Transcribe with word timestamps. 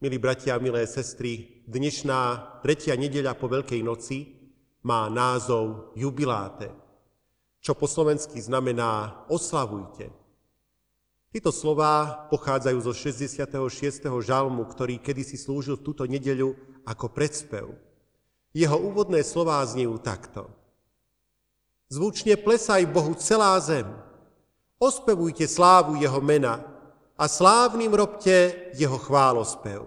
Milí 0.00 0.16
bratia 0.16 0.56
milé 0.56 0.88
sestry, 0.88 1.60
dnešná 1.68 2.56
tretia 2.64 2.96
nedeľa 2.96 3.36
po 3.36 3.52
Veľkej 3.52 3.84
noci 3.84 4.32
má 4.80 5.12
názov 5.12 5.92
Jubiláte, 5.92 6.72
čo 7.60 7.76
po 7.76 7.84
slovensky 7.84 8.40
znamená 8.40 9.20
oslavujte. 9.28 10.08
Tieto 11.28 11.52
slová 11.52 12.16
pochádzajú 12.32 12.80
zo 12.80 12.96
66. 12.96 14.08
žalmu, 14.24 14.64
ktorý 14.72 14.96
kedysi 15.04 15.36
slúžil 15.36 15.76
v 15.76 15.92
túto 15.92 16.08
nedeľu 16.08 16.56
ako 16.88 17.12
predspev. 17.12 17.68
Jeho 18.56 18.80
úvodné 18.80 19.20
slová 19.20 19.60
znejú 19.68 20.00
takto. 20.00 20.48
Zvučne 21.92 22.40
plesaj 22.40 22.88
Bohu 22.88 23.12
celá 23.20 23.52
zem, 23.60 23.84
ospevujte 24.80 25.44
slávu 25.44 26.00
Jeho 26.00 26.24
mena, 26.24 26.69
a 27.20 27.28
slávnym 27.28 27.92
robte 27.92 28.72
jeho 28.72 28.96
chválospev. 28.96 29.84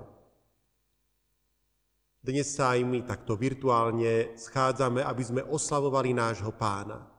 Dnes 2.22 2.46
sa 2.46 2.78
aj 2.78 2.86
my 2.86 3.00
takto 3.10 3.34
virtuálne 3.34 4.38
schádzame, 4.38 5.02
aby 5.02 5.24
sme 5.26 5.42
oslavovali 5.42 6.14
nášho 6.14 6.54
pána 6.54 7.10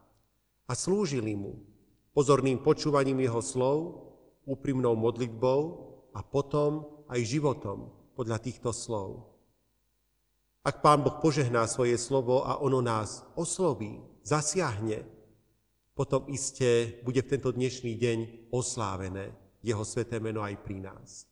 a 0.70 0.72
slúžili 0.72 1.34
mu 1.34 1.58
pozorným 2.14 2.62
počúvaním 2.62 3.26
jeho 3.26 3.42
slov, 3.42 3.76
úprimnou 4.46 4.94
modlitbou 4.94 5.60
a 6.14 6.22
potom 6.22 7.02
aj 7.10 7.20
životom 7.26 7.90
podľa 8.14 8.38
týchto 8.38 8.70
slov. 8.70 9.34
Ak 10.62 10.78
Pán 10.78 11.02
Boh 11.02 11.18
požehná 11.18 11.66
svoje 11.66 11.98
slovo 11.98 12.46
a 12.46 12.62
ono 12.62 12.78
nás 12.78 13.26
osloví, 13.34 13.98
zasiahne, 14.22 15.04
potom 15.98 16.24
iste 16.30 17.02
bude 17.02 17.18
v 17.18 17.30
tento 17.34 17.50
dnešný 17.50 17.92
deň 17.98 18.18
oslávené 18.54 19.43
jeho 19.64 19.80
sveté 19.80 20.20
meno 20.20 20.44
aj 20.44 20.60
pri 20.60 20.84
nás. 20.84 21.24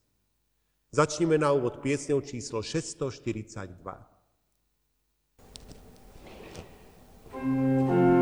Začneme 0.89 1.37
na 1.37 1.53
úvod 1.53 1.77
piesňou 1.85 2.21
číslo 2.25 2.65
642. 2.65 4.09
thank 7.33 8.07
you 8.07 8.12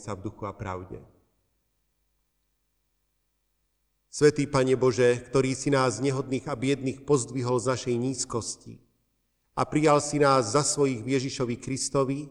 sa 0.00 0.16
v 0.16 0.24
duchu 0.32 0.48
a 0.48 0.56
pravde. 0.56 1.04
Svetý 4.10 4.48
Pane 4.48 4.74
Bože, 4.74 5.22
ktorý 5.30 5.54
si 5.54 5.70
nás 5.70 6.02
nehodných 6.02 6.50
a 6.50 6.58
biedných 6.58 7.06
pozdvihol 7.06 7.62
z 7.62 7.70
našej 7.76 7.96
nízkosti 8.00 8.74
a 9.54 9.62
prijal 9.68 10.02
si 10.02 10.18
nás 10.18 10.56
za 10.56 10.64
svojich 10.64 11.04
Ježišovi 11.04 11.60
Kristovi, 11.60 12.26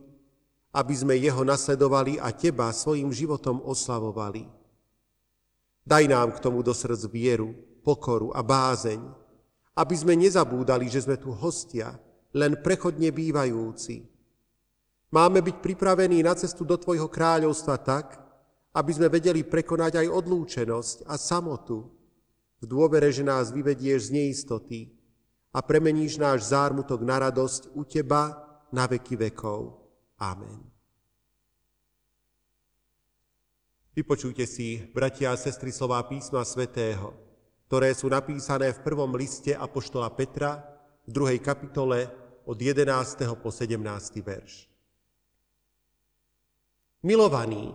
aby 0.76 0.94
sme 0.98 1.16
Jeho 1.16 1.46
nasledovali 1.46 2.20
a 2.20 2.36
Teba 2.36 2.74
svojim 2.74 3.14
životom 3.14 3.64
oslavovali. 3.64 4.44
Daj 5.88 6.06
nám 6.12 6.36
k 6.36 6.42
tomu 6.44 6.66
do 6.66 6.76
srdc 6.76 7.08
vieru, 7.08 7.56
pokoru 7.86 8.36
a 8.36 8.44
bázeň, 8.44 9.00
aby 9.80 9.96
sme 9.96 10.20
nezabúdali, 10.20 10.92
že 10.92 11.08
sme 11.08 11.16
tu 11.16 11.32
hostia, 11.32 11.96
len 12.36 12.60
prechodne 12.60 13.10
bývajúci. 13.10 14.04
Máme 15.10 15.42
byť 15.42 15.58
pripravení 15.58 16.22
na 16.22 16.38
cestu 16.38 16.62
do 16.62 16.78
Tvojho 16.78 17.10
kráľovstva 17.10 17.82
tak, 17.82 18.22
aby 18.78 18.92
sme 18.94 19.10
vedeli 19.10 19.42
prekonať 19.42 20.06
aj 20.06 20.08
odlúčenosť 20.14 21.10
a 21.10 21.18
samotu, 21.18 21.90
v 22.60 22.66
dôvere, 22.68 23.10
že 23.10 23.24
nás 23.24 23.56
vyvedieš 23.56 24.12
z 24.12 24.14
neistoty 24.14 24.80
a 25.56 25.64
premeníš 25.64 26.20
náš 26.20 26.52
zármutok 26.52 27.02
na 27.02 27.18
radosť 27.26 27.74
u 27.74 27.82
Teba 27.88 28.36
na 28.70 28.86
veky 28.86 29.16
vekov. 29.16 29.80
Amen. 30.20 30.70
Vypočujte 33.96 34.46
si, 34.46 34.80
bratia 34.94 35.34
a 35.34 35.40
sestry, 35.40 35.74
slová 35.74 36.06
písma 36.06 36.46
svätého, 36.46 37.16
ktoré 37.68 37.92
sú 37.96 38.08
napísané 38.12 38.72
v 38.76 38.84
prvom 38.86 39.12
liste 39.18 39.58
Apoštola 39.58 40.12
Petra 40.14 40.62
v 41.08 41.10
druhej 41.10 41.40
kapitole 41.42 42.08
od 42.46 42.56
11. 42.56 42.86
po 43.42 43.50
17. 43.50 43.82
verš. 44.22 44.69
Milovaní, 47.00 47.72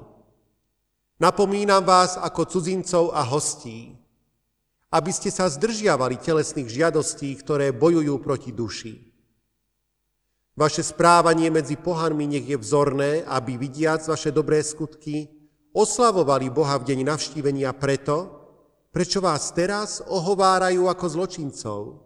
Napomínam 1.14 1.86
vás 1.86 2.18
ako 2.18 2.42
cudzincov 2.44 3.14
a 3.14 3.22
hostí, 3.22 3.94
aby 4.90 5.10
ste 5.14 5.30
sa 5.30 5.46
zdržiavali 5.46 6.18
telesných 6.18 6.66
žiadostí, 6.66 7.32
ktoré 7.38 7.70
bojujú 7.70 8.18
proti 8.18 8.50
duši. 8.52 8.94
Vaše 10.52 10.84
správanie 10.84 11.48
medzi 11.48 11.80
pohanmi 11.80 12.28
nech 12.28 12.46
je 12.46 12.58
vzorné, 12.58 13.24
aby 13.24 13.56
vidiac 13.56 14.04
vaše 14.04 14.34
dobré 14.34 14.60
skutky 14.60 15.32
oslavovali 15.72 16.50
Boha 16.50 16.76
v 16.76 16.92
deň 16.94 16.98
navštívenia 17.08 17.72
preto, 17.72 18.44
prečo 18.92 19.24
vás 19.24 19.50
teraz 19.56 20.04
ohovárajú 20.04 20.86
ako 20.92 21.06
zločincov. 21.08 22.03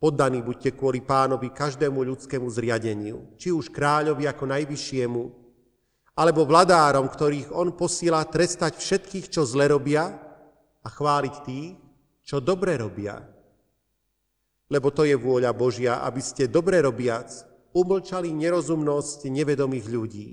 Poddaní 0.00 0.40
buďte 0.40 0.72
kvôli 0.80 1.04
pánovi 1.04 1.52
každému 1.52 2.00
ľudskému 2.00 2.48
zriadeniu, 2.48 3.36
či 3.36 3.52
už 3.52 3.68
kráľovi 3.68 4.24
ako 4.24 4.48
najvyššiemu, 4.48 5.22
alebo 6.16 6.48
vladárom, 6.48 7.04
ktorých 7.04 7.52
on 7.52 7.76
posíla 7.76 8.24
trestať 8.24 8.80
všetkých, 8.80 9.28
čo 9.28 9.44
zle 9.44 9.68
robia 9.68 10.08
a 10.80 10.88
chváliť 10.88 11.34
tých, 11.44 11.76
čo 12.24 12.40
dobre 12.40 12.80
robia. 12.80 13.20
Lebo 14.72 14.88
to 14.88 15.04
je 15.04 15.20
vôľa 15.20 15.52
Božia, 15.52 16.00
aby 16.00 16.24
ste 16.24 16.48
dobre 16.48 16.80
robiac 16.80 17.28
umlčali 17.76 18.32
nerozumnosť 18.32 19.28
nevedomých 19.28 19.84
ľudí. 19.84 20.30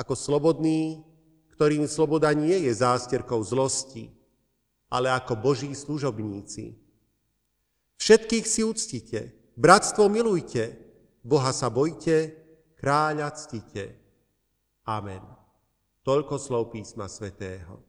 Ako 0.00 0.16
slobodní, 0.16 1.04
ktorým 1.52 1.84
sloboda 1.84 2.32
nie 2.32 2.56
je 2.64 2.72
zásterkou 2.72 3.44
zlosti, 3.44 4.16
ale 4.88 5.12
ako 5.12 5.36
Boží 5.44 5.76
služobníci. 5.76 6.85
Všetkých 8.06 8.46
si 8.46 8.62
uctite, 8.62 9.34
bratstvo 9.58 10.06
milujte, 10.06 10.78
Boha 11.26 11.50
sa 11.50 11.66
bojte, 11.66 12.38
kráľa 12.78 13.34
ctite. 13.34 13.98
Amen. 14.86 15.18
Toľko 16.06 16.38
slov 16.38 16.70
písma 16.70 17.10
svätého. 17.10 17.82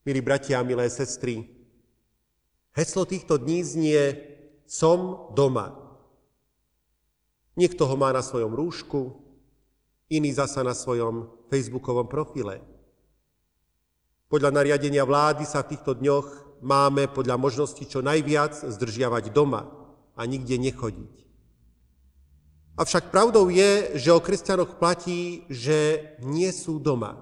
Milí 0.00 0.24
bratia 0.24 0.56
a 0.56 0.64
milé 0.64 0.88
sestry, 0.88 1.44
heslo 2.72 3.04
týchto 3.04 3.36
dní 3.36 3.60
znie 3.60 4.00
Som 4.64 5.28
doma. 5.36 5.76
Niekto 7.52 7.84
ho 7.84 8.00
má 8.00 8.16
na 8.16 8.24
svojom 8.24 8.56
rúšku, 8.56 9.12
iný 10.08 10.32
zasa 10.32 10.64
na 10.64 10.72
svojom 10.72 11.28
facebookovom 11.52 12.08
profile. 12.08 12.64
Podľa 14.30 14.54
nariadenia 14.54 15.02
vlády 15.02 15.42
sa 15.42 15.66
v 15.66 15.74
týchto 15.74 15.98
dňoch 15.98 16.62
máme 16.62 17.10
podľa 17.10 17.34
možnosti 17.34 17.82
čo 17.82 17.98
najviac 17.98 18.54
zdržiavať 18.62 19.34
doma 19.34 19.66
a 20.14 20.22
nikde 20.22 20.54
nechodiť. 20.54 21.26
Avšak 22.78 23.10
pravdou 23.10 23.50
je, 23.50 23.98
že 23.98 24.14
o 24.14 24.22
kresťanoch 24.22 24.78
platí, 24.78 25.42
že 25.50 26.14
nie 26.22 26.46
sú 26.54 26.78
doma. 26.78 27.18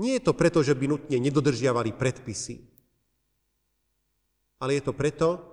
Nie 0.00 0.16
je 0.16 0.24
to 0.24 0.32
preto, 0.32 0.64
že 0.64 0.72
by 0.72 0.88
nutne 0.88 1.20
nedodržiavali 1.20 1.92
predpisy, 1.92 2.64
ale 4.64 4.80
je 4.80 4.82
to 4.82 4.96
preto, 4.96 5.44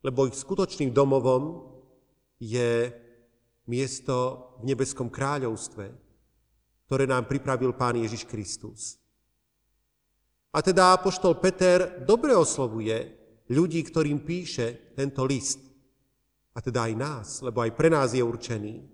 lebo 0.00 0.24
ich 0.24 0.40
skutočným 0.40 0.88
domovom 0.88 1.68
je 2.40 2.88
miesto 3.68 4.56
v 4.64 4.72
nebeskom 4.72 5.12
kráľovstve, 5.12 6.03
ktoré 6.94 7.10
nám 7.10 7.26
pripravil 7.26 7.74
Pán 7.74 7.98
Ježiš 7.98 8.22
Kristus. 8.22 9.02
A 10.54 10.62
teda 10.62 10.94
apoštol 10.94 11.42
Peter 11.42 12.06
dobre 12.06 12.30
oslovuje 12.38 13.10
ľudí, 13.50 13.82
ktorým 13.82 14.22
píše 14.22 14.94
tento 14.94 15.26
list 15.26 15.58
a 16.54 16.62
teda 16.62 16.86
aj 16.86 16.94
nás, 16.94 17.28
lebo 17.42 17.66
aj 17.66 17.74
pre 17.74 17.90
nás 17.90 18.14
je 18.14 18.22
určený. 18.22 18.86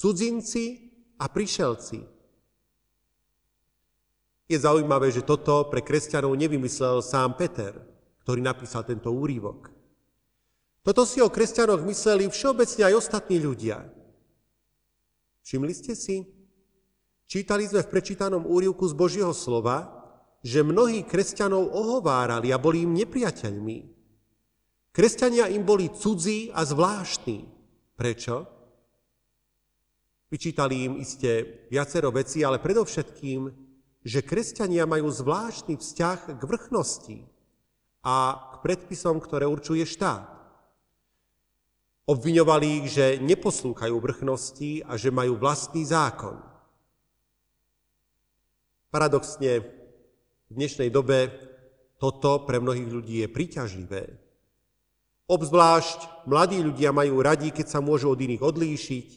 Cudzinci 0.00 0.88
a 1.20 1.28
prišelci. 1.28 2.00
Je 4.48 4.56
zaujímavé, 4.56 5.12
že 5.12 5.20
toto 5.20 5.68
pre 5.68 5.84
kresťanov 5.84 6.32
nevymyslel 6.40 7.04
sám 7.04 7.36
Peter, 7.36 7.76
ktorý 8.24 8.40
napísal 8.40 8.88
tento 8.88 9.12
úrivok. 9.12 9.68
Toto 10.80 11.04
si 11.04 11.20
o 11.20 11.28
kresťanoch 11.28 11.84
mysleli 11.84 12.24
všeobecne 12.24 12.88
aj 12.88 13.04
ostatní 13.04 13.36
ľudia. 13.36 13.84
Všimli 15.44 15.76
ste 15.76 15.92
si? 15.92 16.33
Čítali 17.24 17.64
sme 17.66 17.82
v 17.82 17.92
prečítanom 17.92 18.44
úrivku 18.44 18.84
z 18.84 18.94
Božieho 18.94 19.32
slova, 19.32 20.04
že 20.44 20.60
mnohí 20.60 21.08
kresťanov 21.08 21.72
ohovárali 21.72 22.52
a 22.52 22.60
boli 22.60 22.84
im 22.84 22.92
nepriateľmi. 22.92 23.78
Kresťania 24.94 25.50
im 25.50 25.64
boli 25.64 25.90
cudzí 25.90 26.52
a 26.52 26.62
zvláštni. 26.62 27.48
Prečo? 27.96 28.46
Vyčítali 30.30 30.86
im 30.86 30.92
iste 31.00 31.64
viacero 31.72 32.12
vecí, 32.12 32.44
ale 32.44 32.60
predovšetkým, 32.62 33.50
že 34.04 34.20
kresťania 34.20 34.84
majú 34.84 35.08
zvláštny 35.08 35.80
vzťah 35.80 36.36
k 36.36 36.42
vrchnosti 36.44 37.18
a 38.04 38.14
k 38.52 38.54
predpisom, 38.60 39.16
ktoré 39.16 39.48
určuje 39.48 39.82
štát. 39.88 40.28
Obviňovali 42.04 42.84
ich, 42.84 42.86
že 42.92 43.16
neposlúchajú 43.16 43.96
vrchnosti 43.96 44.84
a 44.84 45.00
že 45.00 45.08
majú 45.08 45.40
vlastný 45.40 45.88
zákon. 45.88 46.36
Paradoxne, 48.94 49.58
v 50.46 50.52
dnešnej 50.54 50.86
dobe 50.86 51.26
toto 51.98 52.46
pre 52.46 52.62
mnohých 52.62 52.86
ľudí 52.94 53.26
je 53.26 53.26
príťažlivé. 53.26 54.06
Obzvlášť 55.26 56.30
mladí 56.30 56.62
ľudia 56.62 56.94
majú 56.94 57.18
radi, 57.18 57.50
keď 57.50 57.74
sa 57.74 57.82
môžu 57.82 58.14
od 58.14 58.22
iných 58.22 58.38
odlíšiť 58.38 59.08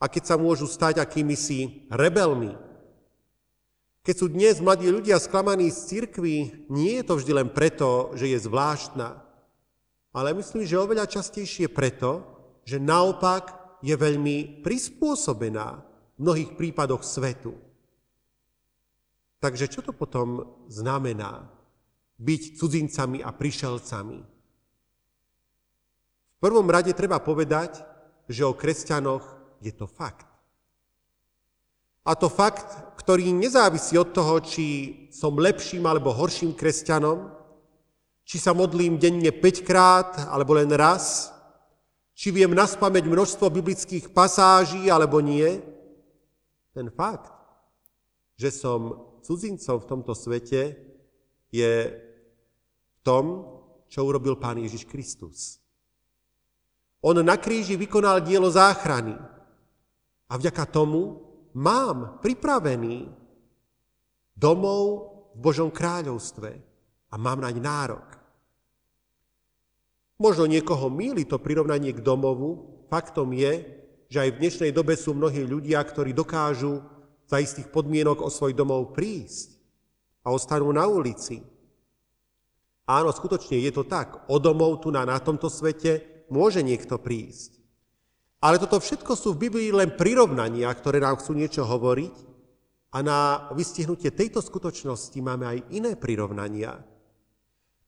a 0.00 0.08
keď 0.08 0.22
sa 0.24 0.40
môžu 0.40 0.64
stať 0.64 1.04
akými 1.04 1.36
si 1.36 1.84
rebelmi. 1.92 2.56
Keď 4.08 4.14
sú 4.16 4.32
dnes 4.32 4.56
mladí 4.64 4.88
ľudia 4.88 5.20
sklamaní 5.20 5.68
z 5.68 5.84
cirkvy, 5.84 6.64
nie 6.72 6.96
je 6.96 7.04
to 7.04 7.20
vždy 7.20 7.44
len 7.44 7.52
preto, 7.52 8.08
že 8.16 8.32
je 8.32 8.40
zvláštna, 8.40 9.20
ale 10.16 10.32
myslím, 10.32 10.64
že 10.64 10.80
oveľa 10.80 11.12
častejšie 11.12 11.68
preto, 11.68 12.24
že 12.64 12.80
naopak 12.80 13.52
je 13.84 13.92
veľmi 14.00 14.64
prispôsobená 14.64 15.84
v 16.16 16.18
mnohých 16.24 16.56
prípadoch 16.56 17.04
svetu. 17.04 17.73
Takže 19.44 19.68
čo 19.68 19.84
to 19.84 19.92
potom 19.92 20.56
znamená 20.72 21.44
byť 22.16 22.56
cudzincami 22.56 23.20
a 23.20 23.28
prišelcami? 23.28 24.34
prvom 26.44 26.68
rade 26.68 26.92
treba 26.92 27.16
povedať, 27.24 27.80
že 28.28 28.44
o 28.44 28.52
kresťanoch 28.52 29.24
je 29.64 29.72
to 29.72 29.88
fakt. 29.88 30.28
A 32.04 32.12
to 32.12 32.28
fakt, 32.28 32.68
ktorý 33.00 33.32
nezávisí 33.32 33.96
od 33.96 34.12
toho, 34.12 34.44
či 34.44 34.92
som 35.08 35.40
lepším 35.40 35.88
alebo 35.88 36.12
horším 36.12 36.52
kresťanom, 36.52 37.32
či 38.28 38.36
sa 38.36 38.52
modlím 38.52 39.00
denne 39.00 39.32
5 39.32 39.64
krát 39.64 40.28
alebo 40.28 40.52
len 40.52 40.68
raz, 40.68 41.32
či 42.12 42.28
viem 42.28 42.52
naspameť 42.52 43.08
množstvo 43.08 43.48
biblických 43.48 44.12
pasáží 44.12 44.92
alebo 44.92 45.24
nie. 45.24 45.64
Ten 46.76 46.92
fakt, 46.92 47.32
že 48.36 48.52
som 48.52 49.00
cudzincom 49.24 49.80
v 49.80 49.88
tomto 49.88 50.12
svete, 50.12 50.76
je 51.48 51.72
v 51.88 52.98
tom, 53.00 53.48
čo 53.88 54.04
urobil 54.04 54.36
Pán 54.36 54.60
Ježiš 54.60 54.84
Kristus. 54.84 55.64
On 57.04 57.16
na 57.16 57.36
kríži 57.36 57.76
vykonal 57.76 58.20
dielo 58.20 58.48
záchrany. 58.52 59.16
A 60.24 60.32
vďaka 60.40 60.64
tomu 60.68 61.20
mám 61.52 62.18
pripravený 62.24 63.12
domov 64.34 64.82
v 65.36 65.38
Božom 65.38 65.68
kráľovstve 65.68 66.50
a 67.12 67.14
mám 67.14 67.44
naň 67.44 67.56
nárok. 67.60 68.08
Možno 70.18 70.48
niekoho 70.48 70.88
míli 70.88 71.28
to 71.28 71.38
prirovnanie 71.38 71.92
k 71.92 72.00
domovu, 72.02 72.82
faktom 72.88 73.34
je, 73.36 73.84
že 74.08 74.18
aj 74.24 74.30
v 74.34 74.40
dnešnej 74.40 74.70
dobe 74.70 74.94
sú 74.94 75.12
mnohí 75.12 75.42
ľudia, 75.42 75.82
ktorí 75.82 76.14
dokážu 76.14 76.82
za 77.24 77.40
istých 77.40 77.72
podmienok 77.72 78.20
o 78.20 78.28
svoj 78.28 78.52
domov 78.52 78.92
prísť 78.92 79.56
a 80.24 80.32
ostanú 80.32 80.72
na 80.72 80.88
ulici. 80.88 81.44
Áno, 82.84 83.08
skutočne 83.08 83.60
je 83.64 83.72
to 83.72 83.84
tak. 83.88 84.28
O 84.28 84.36
domov 84.36 84.84
tu 84.84 84.92
na, 84.92 85.08
na 85.08 85.16
tomto 85.16 85.48
svete 85.48 86.24
môže 86.28 86.60
niekto 86.60 87.00
prísť. 87.00 87.56
Ale 88.44 88.60
toto 88.60 88.76
všetko 88.76 89.16
sú 89.16 89.32
v 89.32 89.48
Biblii 89.48 89.72
len 89.72 89.96
prirovnania, 89.96 90.68
ktoré 90.68 91.00
nám 91.00 91.16
chcú 91.16 91.32
niečo 91.32 91.64
hovoriť 91.64 92.14
a 92.92 93.00
na 93.00 93.18
vystihnutie 93.56 94.12
tejto 94.12 94.44
skutočnosti 94.44 95.16
máme 95.16 95.48
aj 95.48 95.58
iné 95.72 95.96
prirovnania. 95.96 96.76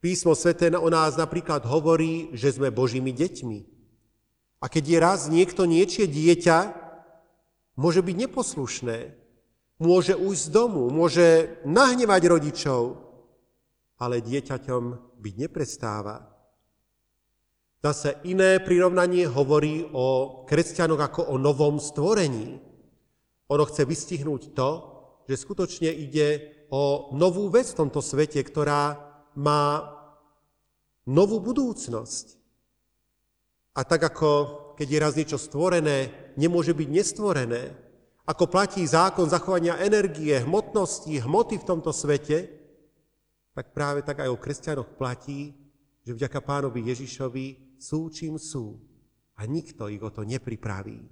Písmo 0.00 0.33
svete 0.33 0.73
o 0.73 0.88
nás 0.88 1.21
napríklad 1.21 1.61
hovorí, 1.69 2.33
že 2.33 2.57
sme 2.57 2.73
Božími 2.73 3.12
deťmi. 3.12 3.59
A 4.64 4.73
keď 4.73 4.85
je 4.88 4.99
raz 4.99 5.21
niekto 5.28 5.69
niečie 5.69 6.09
dieťa, 6.09 6.59
môže 7.76 8.00
byť 8.00 8.16
neposlušné, 8.16 8.99
môže 9.80 10.16
ujsť 10.16 10.45
z 10.49 10.52
domu, 10.52 10.88
môže 10.88 11.61
nahnevať 11.68 12.23
rodičov, 12.28 12.83
ale 14.00 14.25
dieťaťom 14.25 14.83
byť 15.21 15.35
neprestáva. 15.37 16.37
Zase 17.85 18.18
iné 18.26 18.59
prirovnanie 18.59 19.28
hovorí 19.28 19.87
o 19.92 20.42
kresťanoch 20.49 21.00
ako 21.00 21.23
o 21.30 21.35
novom 21.38 21.78
stvorení. 21.78 22.59
Ono 23.47 23.64
chce 23.68 23.87
vystihnúť 23.87 24.42
to, 24.56 24.71
že 25.28 25.38
skutočne 25.38 25.92
ide 25.92 26.56
o 26.73 27.14
novú 27.14 27.47
vec 27.47 27.71
v 27.71 27.78
tomto 27.87 28.02
svete, 28.02 28.42
ktorá 28.42 28.99
má 29.38 29.87
novú 31.06 31.38
budúcnosť. 31.38 32.26
A 33.76 33.85
tak 33.85 34.02
ako 34.02 34.30
keď 34.76 34.87
je 34.88 34.99
raz 34.99 35.14
niečo 35.16 35.38
stvorené, 35.38 36.33
nemôže 36.37 36.76
byť 36.76 36.88
nestvorené, 36.90 37.86
ako 38.26 38.50
platí 38.50 38.83
zákon 38.83 39.30
zachovania 39.30 39.78
energie, 39.78 40.35
hmotnosti, 40.42 41.14
hmoty 41.23 41.62
v 41.62 41.68
tomto 41.71 41.95
svete, 41.95 42.50
tak 43.54 43.71
práve 43.71 44.02
tak 44.02 44.26
aj 44.26 44.28
o 44.28 44.37
kresťanoch 44.37 44.99
platí, 44.99 45.54
že 46.02 46.12
vďaka 46.12 46.42
pánovi 46.42 46.90
Ježišovi 46.90 47.78
sú, 47.78 48.11
čím 48.11 48.35
sú 48.35 48.83
a 49.38 49.47
nikto 49.47 49.87
ich 49.87 50.02
o 50.02 50.11
to 50.11 50.26
nepripraví. 50.26 51.06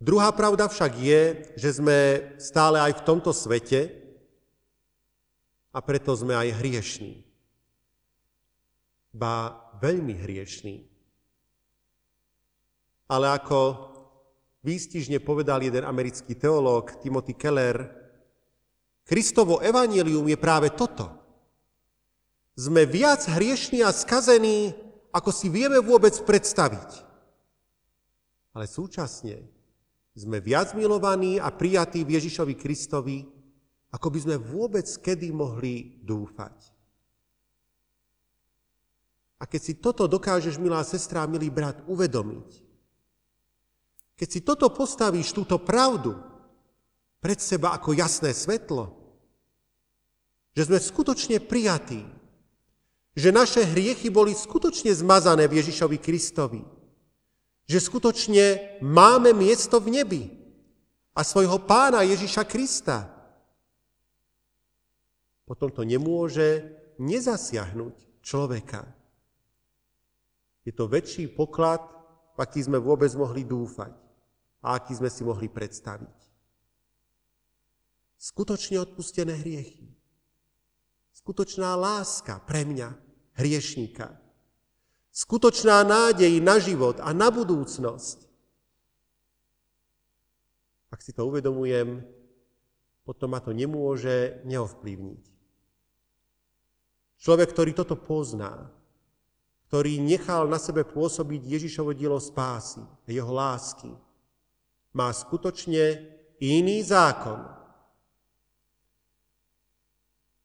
Druhá 0.00 0.32
pravda 0.32 0.66
však 0.66 0.92
je, 0.96 1.22
že 1.60 1.76
sme 1.76 1.98
stále 2.40 2.80
aj 2.80 2.98
v 2.98 3.04
tomto 3.06 3.30
svete 3.30 3.94
a 5.70 5.78
preto 5.84 6.16
sme 6.16 6.34
aj 6.34 6.56
hriešní. 6.56 7.20
Ba 9.12 9.60
veľmi 9.78 10.16
hriešní. 10.16 10.88
Ale 13.12 13.26
ako 13.28 13.89
výstižne 14.60 15.20
povedal 15.22 15.64
jeden 15.64 15.84
americký 15.84 16.36
teológ 16.36 17.00
Timothy 17.00 17.36
Keller, 17.36 17.88
Kristovo 19.04 19.58
evanílium 19.58 20.28
je 20.28 20.38
práve 20.38 20.70
toto– 20.72 21.16
sme 22.60 22.84
viac 22.84 23.24
hriešní 23.24 23.80
a 23.80 23.88
skazení, 23.88 24.76
ako 25.16 25.32
si 25.32 25.48
vieme 25.48 25.80
vôbec 25.80 26.12
predstaviť. 26.12 27.08
Ale 28.52 28.68
súčasne 28.68 29.48
sme 30.12 30.44
viac 30.44 30.76
milovaní 30.76 31.40
a 31.40 31.48
prijatí 31.48 32.04
v 32.04 32.20
Ježišovi 32.20 32.54
Kristovi, 32.60 33.24
ako 33.88 34.06
by 34.12 34.18
sme 34.20 34.36
vôbec 34.36 34.84
kedy 34.84 35.32
mohli 35.32 36.04
dúfať. 36.04 36.76
A 39.40 39.48
keď 39.48 39.60
si 39.64 39.72
toto 39.80 40.04
dokážeš, 40.04 40.60
milá 40.60 40.84
sestra 40.84 41.24
milý 41.24 41.48
brat, 41.48 41.80
uvedomiť, 41.88 42.69
keď 44.20 44.28
si 44.28 44.44
toto 44.44 44.68
postavíš, 44.68 45.32
túto 45.32 45.56
pravdu, 45.56 46.12
pred 47.24 47.40
seba 47.40 47.72
ako 47.72 47.96
jasné 47.96 48.36
svetlo, 48.36 48.92
že 50.52 50.68
sme 50.68 50.76
skutočne 50.76 51.40
prijatí, 51.40 52.04
že 53.16 53.32
naše 53.32 53.64
hriechy 53.64 54.12
boli 54.12 54.36
skutočne 54.36 54.92
zmazané 54.92 55.48
v 55.48 55.64
Ježišovi 55.64 55.96
Kristovi. 55.96 56.60
Že 57.64 57.78
skutočne 57.80 58.44
máme 58.84 59.32
miesto 59.32 59.80
v 59.80 59.88
nebi 59.88 60.22
a 61.16 61.24
svojho 61.24 61.56
pána 61.64 62.04
Ježiša 62.04 62.44
Krista. 62.44 63.08
Potom 65.48 65.72
to 65.72 65.80
nemôže 65.80 66.60
nezasiahnuť 67.00 68.20
človeka. 68.20 68.84
Je 70.68 70.76
to 70.76 70.92
väčší 70.92 71.32
poklad, 71.32 71.80
v 72.36 72.38
aký 72.44 72.60
sme 72.68 72.76
vôbec 72.76 73.08
mohli 73.16 73.48
dúfať 73.48 73.99
a 74.60 74.76
aký 74.76 74.96
sme 74.96 75.08
si 75.08 75.24
mohli 75.24 75.48
predstaviť. 75.48 76.18
Skutočne 78.20 78.76
odpustené 78.84 79.32
hriechy 79.32 80.00
Skutočná 81.20 81.76
láska 81.76 82.40
pre 82.48 82.64
mňa, 82.64 82.96
hriešníka. 83.36 84.16
Skutočná 85.12 85.84
nádej 85.84 86.40
na 86.40 86.56
život 86.56 86.96
a 86.96 87.12
na 87.12 87.28
budúcnosť. 87.28 88.24
Ak 90.90 91.04
si 91.04 91.12
to 91.12 91.28
uvedomujem, 91.28 92.02
potom 93.04 93.36
ma 93.36 93.44
to 93.44 93.52
nemôže 93.52 94.40
neovplyvniť. 94.48 95.24
Človek, 97.20 97.52
ktorý 97.52 97.70
toto 97.76 98.00
pozná, 98.00 98.72
ktorý 99.68 100.00
nechal 100.00 100.48
na 100.48 100.56
sebe 100.56 100.88
pôsobiť 100.88 101.46
Ježišovo 101.46 101.92
dielo 101.92 102.16
spásy, 102.16 102.80
jeho 103.04 103.28
lásky, 103.28 103.92
má 104.90 105.12
skutočne 105.14 106.02
iný 106.42 106.82
zákon, 106.82 107.38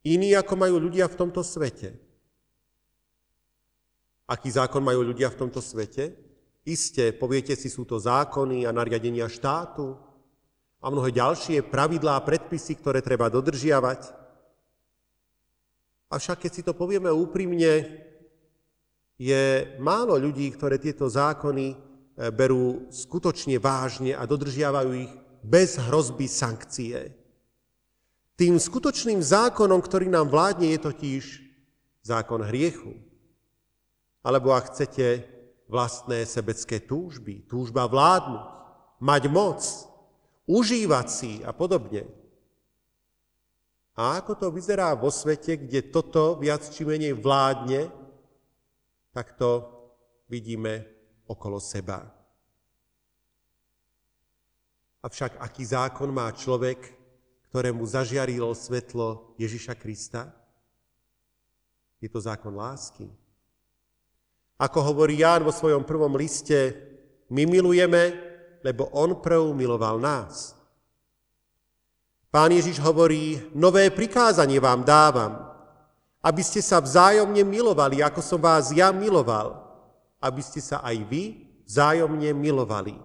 iný, 0.06 0.38
ako 0.38 0.54
majú 0.54 0.76
ľudia 0.78 1.10
v 1.10 1.18
tomto 1.18 1.42
svete. 1.42 1.98
Aký 4.26 4.50
zákon 4.50 4.82
majú 4.82 5.06
ľudia 5.06 5.30
v 5.34 5.40
tomto 5.46 5.62
svete? 5.62 6.14
Isté, 6.66 7.14
poviete 7.14 7.54
si, 7.54 7.70
sú 7.70 7.86
to 7.86 8.02
zákony 8.02 8.66
a 8.66 8.74
nariadenia 8.74 9.30
štátu 9.30 9.94
a 10.82 10.90
mnohé 10.90 11.14
ďalšie 11.14 11.66
pravidlá 11.70 12.18
a 12.18 12.26
predpisy, 12.26 12.78
ktoré 12.82 13.06
treba 13.06 13.30
dodržiavať. 13.30 14.26
Avšak 16.10 16.46
keď 16.46 16.52
si 16.54 16.62
to 16.66 16.74
povieme 16.74 17.10
úprimne, 17.10 18.02
je 19.16 19.44
málo 19.78 20.18
ľudí, 20.18 20.50
ktoré 20.54 20.82
tieto 20.82 21.06
zákony 21.06 21.78
berú 22.16 22.88
skutočne 22.88 23.60
vážne 23.60 24.16
a 24.16 24.24
dodržiavajú 24.24 24.92
ich 24.96 25.14
bez 25.44 25.76
hrozby 25.76 26.32
sankcie. 26.32 27.12
Tým 28.36 28.60
skutočným 28.60 29.20
zákonom, 29.20 29.80
ktorý 29.80 30.12
nám 30.12 30.32
vládne, 30.32 30.76
je 30.76 30.80
totiž 30.80 31.24
zákon 32.04 32.44
hriechu. 32.44 32.96
Alebo 34.26 34.52
ak 34.52 34.74
chcete, 34.74 35.24
vlastné 35.66 36.26
sebecké 36.26 36.82
túžby, 36.82 37.46
túžba 37.50 37.90
vládnuť, 37.90 38.44
mať 39.02 39.24
moc, 39.30 39.62
užívať 40.46 41.08
si 41.10 41.34
a 41.42 41.52
podobne. 41.52 42.06
A 43.96 44.20
ako 44.20 44.36
to 44.36 44.48
vyzerá 44.52 44.92
vo 44.94 45.08
svete, 45.08 45.56
kde 45.56 45.88
toto 45.88 46.36
viac 46.36 46.68
či 46.68 46.84
menej 46.84 47.16
vládne, 47.16 47.88
tak 49.16 49.40
to 49.40 49.64
vidíme 50.28 50.95
okolo 51.26 51.60
seba. 51.60 52.06
Avšak 55.06 55.38
aký 55.38 55.64
zákon 55.66 56.10
má 56.10 56.30
človek, 56.34 56.94
ktorému 57.50 57.86
zažiarilo 57.86 58.50
svetlo 58.58 59.38
Ježiša 59.38 59.78
Krista? 59.78 60.34
Je 62.02 62.10
to 62.10 62.18
zákon 62.18 62.54
lásky. 62.58 63.06
Ako 64.58 64.80
hovorí 64.82 65.22
Ján 65.22 65.46
vo 65.46 65.54
svojom 65.54 65.84
prvom 65.84 66.16
liste, 66.16 66.74
my 67.30 67.46
milujeme, 67.46 68.18
lebo 68.66 68.90
On 68.94 69.14
prv 69.18 69.54
miloval 69.54 70.02
nás. 70.02 70.56
Pán 72.34 72.52
Ježiš 72.52 72.84
hovorí, 72.84 73.40
nové 73.56 73.88
prikázanie 73.88 74.60
vám 74.60 74.84
dávam, 74.84 75.56
aby 76.20 76.42
ste 76.44 76.60
sa 76.60 76.84
vzájomne 76.84 77.46
milovali, 77.48 78.04
ako 78.04 78.20
som 78.20 78.42
vás 78.42 78.74
ja 78.74 78.92
miloval, 78.92 79.65
aby 80.26 80.42
ste 80.42 80.58
sa 80.58 80.82
aj 80.82 80.98
vy 81.06 81.24
vzájomne 81.70 82.34
milovali. 82.34 82.98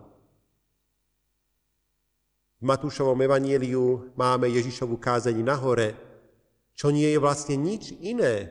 V 2.60 2.64
Matúšovom 2.64 3.16
evanieliu 3.20 4.12
máme 4.16 4.48
Ježišovu 4.48 4.96
kázeň 4.96 5.36
na 5.44 5.56
hore, 5.56 5.96
čo 6.72 6.88
nie 6.88 7.08
je 7.12 7.20
vlastne 7.20 7.60
nič 7.60 7.92
iné 8.00 8.48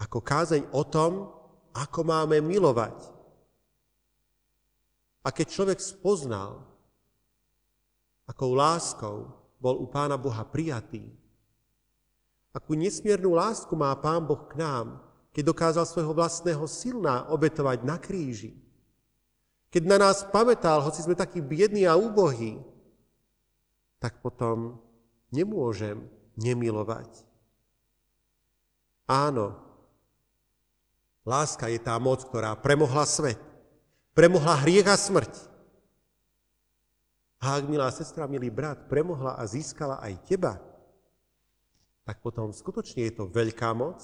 ako 0.00 0.24
kázeň 0.24 0.72
o 0.72 0.84
tom, 0.88 1.32
ako 1.76 2.00
máme 2.04 2.40
milovať. 2.40 2.96
A 5.24 5.28
keď 5.28 5.46
človek 5.52 5.78
spoznal, 5.80 6.64
akou 8.24 8.56
láskou 8.56 9.28
bol 9.60 9.80
u 9.80 9.88
Pána 9.88 10.16
Boha 10.16 10.44
prijatý, 10.48 11.08
akú 12.52 12.72
nesmiernu 12.76 13.36
lásku 13.36 13.72
má 13.76 13.92
Pán 13.96 14.24
Boh 14.24 14.48
k 14.48 14.60
nám, 14.60 15.07
keď 15.32 15.42
dokázal 15.44 15.84
svojho 15.84 16.12
vlastného 16.16 16.64
silná 16.66 17.28
obetovať 17.28 17.84
na 17.84 17.96
kríži, 18.00 18.56
keď 19.68 19.82
na 19.84 19.96
nás 20.00 20.24
pamätal, 20.24 20.80
hoci 20.80 21.04
sme 21.04 21.12
takí 21.12 21.44
biední 21.44 21.84
a 21.84 21.92
úbohí, 21.92 22.56
tak 24.00 24.24
potom 24.24 24.80
nemôžem 25.28 26.00
nemilovať. 26.40 27.28
Áno, 29.04 29.56
láska 31.24 31.68
je 31.68 31.80
tá 31.80 31.96
moc, 32.00 32.24
ktorá 32.24 32.56
premohla 32.56 33.04
svet, 33.04 33.40
premohla 34.16 34.56
hriech 34.64 34.88
a 34.88 34.96
smrť. 34.96 35.32
A 37.38 37.60
ak, 37.60 37.70
milá 37.70 37.86
sestra, 37.94 38.26
milý 38.26 38.50
brat, 38.50 38.88
premohla 38.90 39.38
a 39.38 39.46
získala 39.46 40.00
aj 40.02 40.14
teba, 40.26 40.58
tak 42.02 42.24
potom 42.24 42.50
skutočne 42.50 43.04
je 43.04 43.12
to 43.14 43.28
veľká 43.28 43.70
moc 43.76 44.00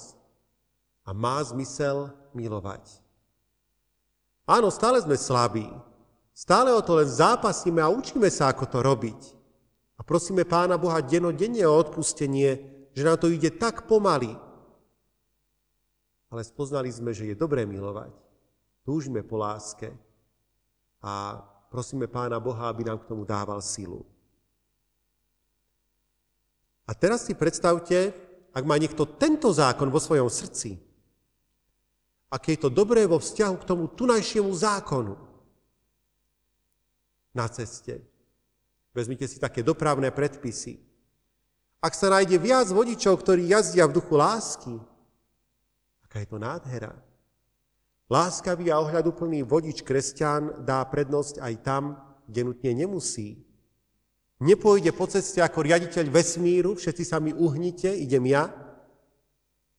a 1.05 1.13
má 1.13 1.45
zmysel 1.45 2.11
milovať. 2.33 3.05
Áno, 4.45 4.69
stále 4.69 5.01
sme 5.01 5.17
slabí. 5.17 5.69
Stále 6.35 6.75
o 6.75 6.83
to 6.83 6.99
len 6.99 7.09
zápasíme 7.09 7.79
a 7.79 7.93
učíme 7.93 8.27
sa, 8.29 8.51
ako 8.51 8.65
to 8.67 8.79
robiť. 8.83 9.21
A 9.97 10.03
prosíme 10.03 10.43
Pána 10.43 10.75
Boha 10.75 10.99
denodenne 10.99 11.63
o 11.65 11.79
odpustenie, 11.79 12.59
že 12.93 13.07
nám 13.07 13.23
to 13.23 13.31
ide 13.31 13.55
tak 13.55 13.87
pomaly. 13.87 14.35
Ale 16.29 16.43
spoznali 16.43 16.91
sme, 16.91 17.15
že 17.15 17.31
je 17.31 17.39
dobré 17.39 17.63
milovať. 17.63 18.11
Túžime 18.83 19.23
po 19.23 19.39
láske. 19.39 19.95
A 20.99 21.39
prosíme 21.71 22.11
Pána 22.11 22.43
Boha, 22.43 22.67
aby 22.67 22.83
nám 22.85 22.99
k 23.01 23.09
tomu 23.09 23.23
dával 23.23 23.63
silu. 23.63 24.03
A 26.85 26.93
teraz 26.93 27.25
si 27.25 27.33
predstavte, 27.33 28.13
ak 28.53 28.65
má 28.67 28.77
niekto 28.77 29.09
tento 29.09 29.49
zákon 29.55 29.89
vo 29.89 30.03
svojom 30.03 30.29
srdci, 30.29 30.77
aké 32.35 32.59
je 32.59 32.67
to 32.67 32.71
dobré 32.75 33.07
vo 33.07 33.23
vzťahu 33.23 33.55
k 33.63 33.69
tomu 33.69 33.87
tunajšiemu 33.95 34.51
zákonu 34.51 35.15
na 37.31 37.47
ceste. 37.47 38.03
Vezmite 38.91 39.31
si 39.31 39.39
také 39.39 39.63
dopravné 39.63 40.11
predpisy. 40.11 40.83
Ak 41.79 41.95
sa 41.95 42.11
nájde 42.11 42.35
viac 42.43 42.67
vodičov, 42.75 43.23
ktorí 43.23 43.55
jazdia 43.55 43.87
v 43.87 43.95
duchu 43.95 44.19
lásky, 44.19 44.75
aká 46.03 46.27
je 46.27 46.29
to 46.31 46.39
nádhera. 46.43 46.91
Láskavý 48.11 48.71
a 48.75 48.83
ohľaduplný 48.83 49.47
vodič 49.47 49.87
kresťan 49.87 50.67
dá 50.67 50.83
prednosť 50.87 51.39
aj 51.39 51.55
tam, 51.63 51.99
kde 52.27 52.41
nutne 52.51 52.71
nemusí. 52.75 53.47
Nepôjde 54.43 54.91
po 54.91 55.07
ceste 55.07 55.39
ako 55.39 55.63
riaditeľ 55.63 56.11
vesmíru, 56.11 56.75
všetci 56.75 57.05
sa 57.07 57.23
mi 57.23 57.31
uhnite, 57.31 57.95
idem 57.95 58.27
ja, 58.27 58.51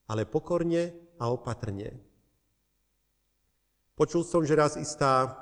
ale 0.08 0.23
pokorne 0.23 0.95
a 1.19 1.32
opatrne. 1.32 2.04
Počul 3.95 4.27
som, 4.27 4.43
že 4.43 4.60
raz 4.60 4.75
istá 4.75 5.39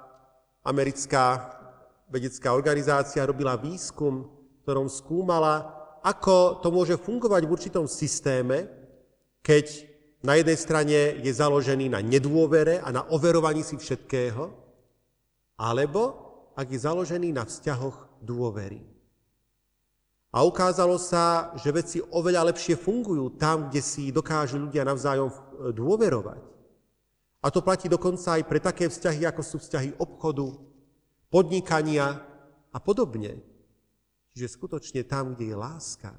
americká 0.62 1.58
vedecká 2.06 2.54
organizácia 2.54 3.26
robila 3.26 3.58
výskum, 3.58 4.30
ktorom 4.62 4.86
skúmala, 4.86 5.74
ako 6.06 6.62
to 6.62 6.70
môže 6.70 7.02
fungovať 7.02 7.50
v 7.50 7.54
určitom 7.58 7.89
systéme, 7.89 8.70
keď 9.42 9.89
na 10.22 10.38
jednej 10.38 10.54
strane 10.54 11.00
je 11.18 11.32
založený 11.34 11.98
na 11.98 12.00
nedôvere 12.06 12.78
a 12.78 12.94
na 12.94 13.02
overovaní 13.10 13.66
si 13.66 13.74
všetkého, 13.74 14.54
alebo 15.58 16.02
ak 16.54 16.70
je 16.70 16.86
založený 16.86 17.34
na 17.34 17.50
vzťahoch 17.50 18.22
dôvery. 18.22 18.86
A 20.30 20.46
ukázalo 20.46 21.02
sa, 21.02 21.58
že 21.58 21.74
veci 21.74 21.98
oveľa 22.06 22.54
lepšie 22.54 22.78
fungujú 22.78 23.34
tam, 23.34 23.74
kde 23.74 23.82
si 23.82 24.13
dokážu 24.13 24.62
ľudia 24.62 24.86
navzájom 24.86 25.34
dôverovať. 25.74 26.53
A 27.44 27.52
to 27.52 27.60
platí 27.60 27.92
dokonca 27.92 28.40
aj 28.40 28.44
pre 28.48 28.64
také 28.64 28.88
vzťahy, 28.88 29.28
ako 29.28 29.44
sú 29.44 29.58
vzťahy 29.60 30.00
obchodu, 30.00 30.48
podnikania 31.28 32.24
a 32.72 32.78
podobne. 32.80 33.44
Čiže 34.32 34.56
skutočne 34.56 35.04
tam, 35.04 35.36
kde 35.36 35.52
je 35.52 35.58
láska, 35.60 36.16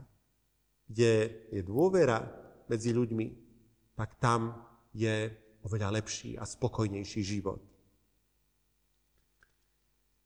kde 0.85 1.33
je 1.49 1.63
dôvera 1.65 2.29
medzi 2.69 2.93
ľuďmi, 2.93 3.27
tak 3.97 4.21
tam 4.21 4.53
je 4.93 5.33
oveľa 5.65 5.97
lepší 5.97 6.37
a 6.37 6.45
spokojnejší 6.45 7.25
život. 7.25 7.59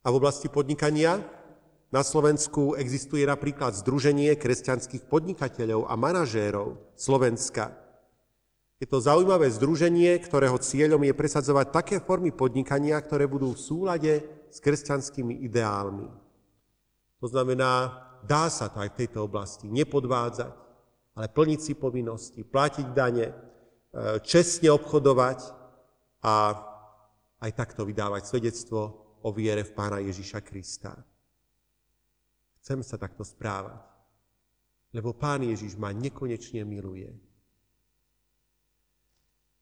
A 0.03 0.11
v 0.11 0.19
oblasti 0.19 0.51
podnikania 0.51 1.23
na 1.89 2.03
Slovensku 2.03 2.75
existuje 2.75 3.23
napríklad 3.25 3.73
Združenie 3.73 4.35
kresťanských 4.35 5.07
podnikateľov 5.09 5.89
a 5.89 5.95
manažérov 5.95 6.77
Slovenska, 6.99 7.88
je 8.79 8.87
to 8.87 9.03
zaujímavé 9.03 9.51
združenie, 9.51 10.15
ktorého 10.23 10.55
cieľom 10.63 11.03
je 11.03 11.11
presadzovať 11.11 11.67
také 11.75 11.97
formy 11.99 12.31
podnikania, 12.31 12.95
ktoré 13.03 13.27
budú 13.27 13.51
v 13.51 13.63
súlade 13.63 14.13
s 14.55 14.63
kresťanskými 14.63 15.43
ideálmi. 15.51 16.07
To 17.19 17.27
znamená, 17.27 17.91
dá 18.23 18.47
sa 18.47 18.71
to 18.71 18.79
aj 18.79 18.95
v 18.95 18.99
tejto 19.03 19.27
oblasti 19.27 19.67
nepodvádzať, 19.67 20.55
ale 21.19 21.27
plniť 21.27 21.61
si 21.61 21.75
povinnosti, 21.75 22.41
platiť 22.47 22.87
dane, 22.95 23.27
e, 23.27 23.35
čestne 24.23 24.71
obchodovať 24.71 25.39
a 26.23 26.35
aj 27.43 27.51
takto 27.59 27.83
vydávať 27.83 28.31
svedectvo 28.31 28.81
o 29.27 29.29
viere 29.35 29.67
v 29.67 29.75
Pána 29.75 29.99
Ježiša 29.99 30.39
Krista. 30.47 30.95
Chcem 32.63 32.87
sa 32.87 32.95
takto 32.95 33.27
správať, 33.27 33.83
lebo 34.95 35.11
Pán 35.19 35.43
Ježiš 35.43 35.75
ma 35.75 35.91
nekonečne 35.91 36.63
miluje. 36.63 37.11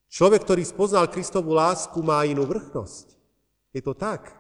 Človek, 0.07 0.47
ktorý 0.47 0.63
spoznal 0.63 1.11
Kristovú 1.11 1.53
lásku, 1.53 1.99
má 2.01 2.23
inú 2.25 2.47
vrchnosť. 2.47 3.07
Je 3.75 3.83
to 3.83 3.93
tak. 3.93 4.33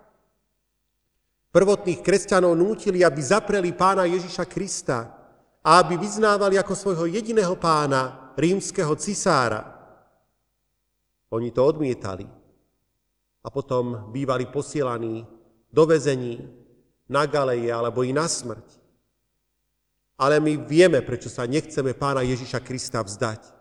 Prvotných 1.50 2.04
kresťanov 2.04 2.54
nútili, 2.54 3.00
aby 3.02 3.20
zapreli 3.20 3.72
pána 3.72 4.04
Ježiša 4.04 4.44
Krista 4.46 4.98
a 5.64 5.70
aby 5.80 5.96
vyznávali 5.96 6.60
ako 6.60 6.74
svojho 6.76 7.08
jediného 7.08 7.56
pána 7.58 8.32
rímskeho 8.36 8.92
cisára. 9.00 9.64
Oni 11.32 11.50
to 11.50 11.64
odmietali 11.64 12.28
a 13.42 13.48
potom 13.50 14.12
bývali 14.12 14.46
posielaní 14.46 15.26
do 15.72 15.82
vezení, 15.88 16.44
na 17.06 17.22
galeje 17.26 17.70
alebo 17.70 18.02
i 18.02 18.10
na 18.10 18.26
smrť. 18.26 18.66
Ale 20.18 20.42
my 20.42 20.66
vieme, 20.66 21.04
prečo 21.06 21.30
sa 21.30 21.46
nechceme 21.46 21.94
pána 21.94 22.26
Ježiša 22.26 22.58
Krista 22.66 22.98
vzdať 23.04 23.55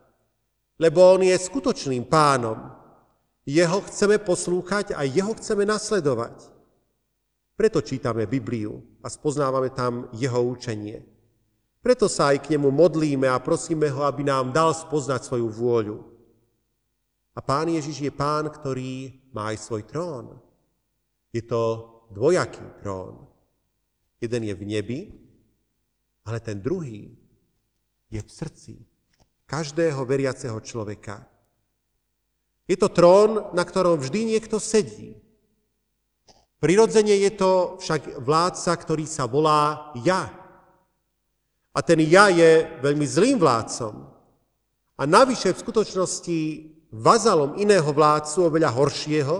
lebo 0.75 0.99
on 1.15 1.23
je 1.23 1.35
skutočným 1.35 2.03
pánom. 2.07 2.57
Jeho 3.45 3.79
chceme 3.85 4.17
poslúchať 4.19 4.97
a 4.97 5.05
jeho 5.05 5.31
chceme 5.38 5.63
nasledovať. 5.63 6.51
Preto 7.55 7.79
čítame 7.79 8.27
Bibliu 8.27 8.83
a 8.99 9.07
spoznávame 9.07 9.71
tam 9.71 10.11
jeho 10.11 10.43
učenie. 10.43 11.05
Preto 11.79 12.09
sa 12.09 12.33
aj 12.33 12.43
k 12.43 12.57
nemu 12.57 12.73
modlíme 12.73 13.29
a 13.29 13.39
prosíme 13.39 13.88
ho, 13.93 14.03
aby 14.03 14.25
nám 14.25 14.49
dal 14.49 14.73
spoznať 14.73 15.21
svoju 15.21 15.47
vôľu. 15.53 15.99
A 17.38 17.39
pán 17.45 17.69
Ježiš 17.69 18.09
je 18.09 18.11
pán, 18.11 18.49
ktorý 18.49 19.21
má 19.29 19.53
aj 19.53 19.61
svoj 19.61 19.85
trón. 19.85 20.41
Je 21.29 21.45
to 21.45 21.61
dvojaký 22.09 22.65
trón. 22.81 23.29
Jeden 24.17 24.49
je 24.49 24.55
v 24.57 24.63
nebi, 24.65 24.99
ale 26.25 26.41
ten 26.41 26.57
druhý 26.57 27.13
je 28.09 28.19
v 28.23 28.29
srdci 28.31 28.73
každého 29.45 30.01
veriaceho 30.05 30.58
človeka. 30.62 31.25
Je 32.65 32.77
to 32.77 32.89
trón, 32.89 33.53
na 33.53 33.62
ktorom 33.62 34.01
vždy 34.01 34.36
niekto 34.36 34.58
sedí. 34.58 35.13
Prirodzene 36.58 37.13
je 37.13 37.31
to 37.38 37.77
však 37.77 38.25
vládca, 38.25 38.71
ktorý 38.73 39.05
sa 39.05 39.29
volá 39.29 39.93
ja. 40.01 40.34
A 41.75 41.79
ten 41.86 42.01
ja 42.01 42.31
je 42.34 42.65
veľmi 42.81 43.05
zlým 43.05 43.38
vládcom. 43.38 43.93
A 44.97 45.03
navyše 45.05 45.53
v 45.53 45.62
skutočnosti 45.62 46.39
vazalom 46.89 47.60
iného 47.60 47.86
vládcu, 47.86 48.49
oveľa 48.49 48.71
horšieho, 48.71 49.38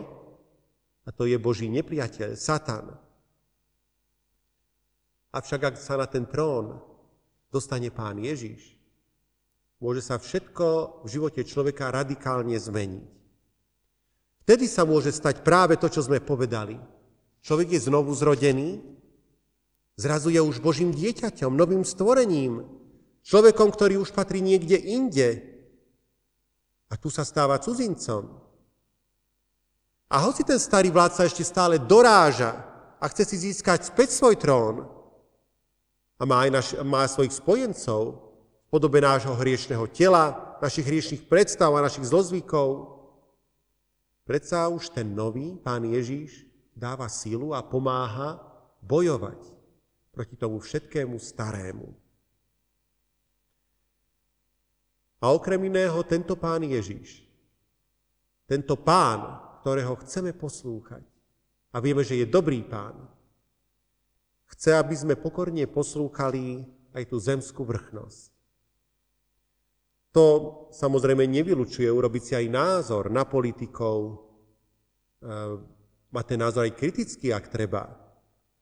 a 1.06 1.10
to 1.10 1.26
je 1.26 1.38
Boží 1.40 1.72
nepriateľ, 1.72 2.36
Satan. 2.36 2.94
Avšak 5.32 5.74
ak 5.74 5.76
sa 5.80 5.96
na 5.96 6.06
ten 6.06 6.28
trón 6.28 6.78
dostane 7.50 7.88
pán 7.90 8.20
Ježiš, 8.20 8.75
môže 9.80 10.02
sa 10.04 10.16
všetko 10.22 11.02
v 11.04 11.08
živote 11.08 11.42
človeka 11.44 11.92
radikálne 11.92 12.56
zmeniť. 12.56 13.08
Vtedy 14.46 14.70
sa 14.70 14.86
môže 14.86 15.10
stať 15.10 15.42
práve 15.42 15.74
to, 15.76 15.90
čo 15.90 16.06
sme 16.06 16.22
povedali. 16.22 16.78
Človek 17.42 17.78
je 17.78 17.86
znovu 17.90 18.14
zrodený, 18.14 18.78
zrazu 19.98 20.30
je 20.30 20.42
už 20.42 20.62
Božím 20.62 20.94
dieťaťom, 20.94 21.54
novým 21.54 21.82
stvorením, 21.82 22.62
človekom, 23.26 23.74
ktorý 23.74 24.02
už 24.02 24.14
patrí 24.14 24.46
niekde 24.46 24.78
inde. 24.78 25.42
A 26.90 26.98
tu 26.98 27.10
sa 27.10 27.26
stáva 27.26 27.58
cudzincom. 27.58 28.38
A 30.06 30.22
hoci 30.22 30.46
ten 30.46 30.62
starý 30.62 30.94
vládca 30.94 31.26
ešte 31.26 31.42
stále 31.42 31.82
doráža 31.82 32.54
a 33.02 33.06
chce 33.10 33.34
si 33.34 33.50
získať 33.50 33.90
späť 33.90 34.14
svoj 34.14 34.38
trón 34.38 34.86
a 36.18 36.24
má 36.24 36.46
aj 36.46 36.50
naš, 36.54 36.68
má 36.86 37.02
svojich 37.10 37.34
spojencov 37.34 38.25
podobe 38.70 39.02
nášho 39.02 39.34
hriešného 39.36 39.86
tela, 39.94 40.58
našich 40.62 40.86
hriešných 40.86 41.24
predstav 41.30 41.72
a 41.76 41.86
našich 41.86 42.10
zlozvykov, 42.10 42.98
predsa 44.28 44.68
už 44.70 44.92
ten 44.92 45.14
nový 45.14 45.56
Pán 45.60 45.86
Ježíš 45.86 46.46
dáva 46.76 47.08
sílu 47.08 47.56
a 47.56 47.64
pomáha 47.64 48.42
bojovať 48.84 49.40
proti 50.12 50.36
tomu 50.36 50.60
všetkému 50.60 51.16
starému. 51.20 51.88
A 55.24 55.32
okrem 55.32 55.58
iného 55.66 55.98
tento 56.04 56.36
Pán 56.36 56.62
Ježíš, 56.68 57.26
tento 58.46 58.78
Pán, 58.78 59.42
ktorého 59.66 59.98
chceme 60.06 60.30
poslúchať. 60.30 61.02
A 61.74 61.82
vieme, 61.82 62.06
že 62.06 62.22
je 62.22 62.30
dobrý 62.30 62.62
pán. 62.62 62.94
Chce, 64.54 64.78
aby 64.78 64.94
sme 64.94 65.18
pokorne 65.18 65.66
poslúchali 65.66 66.64
aj 66.94 67.04
tú 67.10 67.18
zemskú 67.18 67.66
vrchnosť. 67.66 68.35
To 70.16 70.26
samozrejme 70.72 71.28
nevylučuje 71.28 71.92
urobiť 71.92 72.24
si 72.24 72.34
aj 72.40 72.48
názor 72.48 73.12
na 73.12 73.28
politikov, 73.28 74.24
mať 76.08 76.24
ten 76.24 76.40
názor 76.40 76.64
aj 76.64 76.80
kritický, 76.80 77.36
ak 77.36 77.52
treba. 77.52 77.92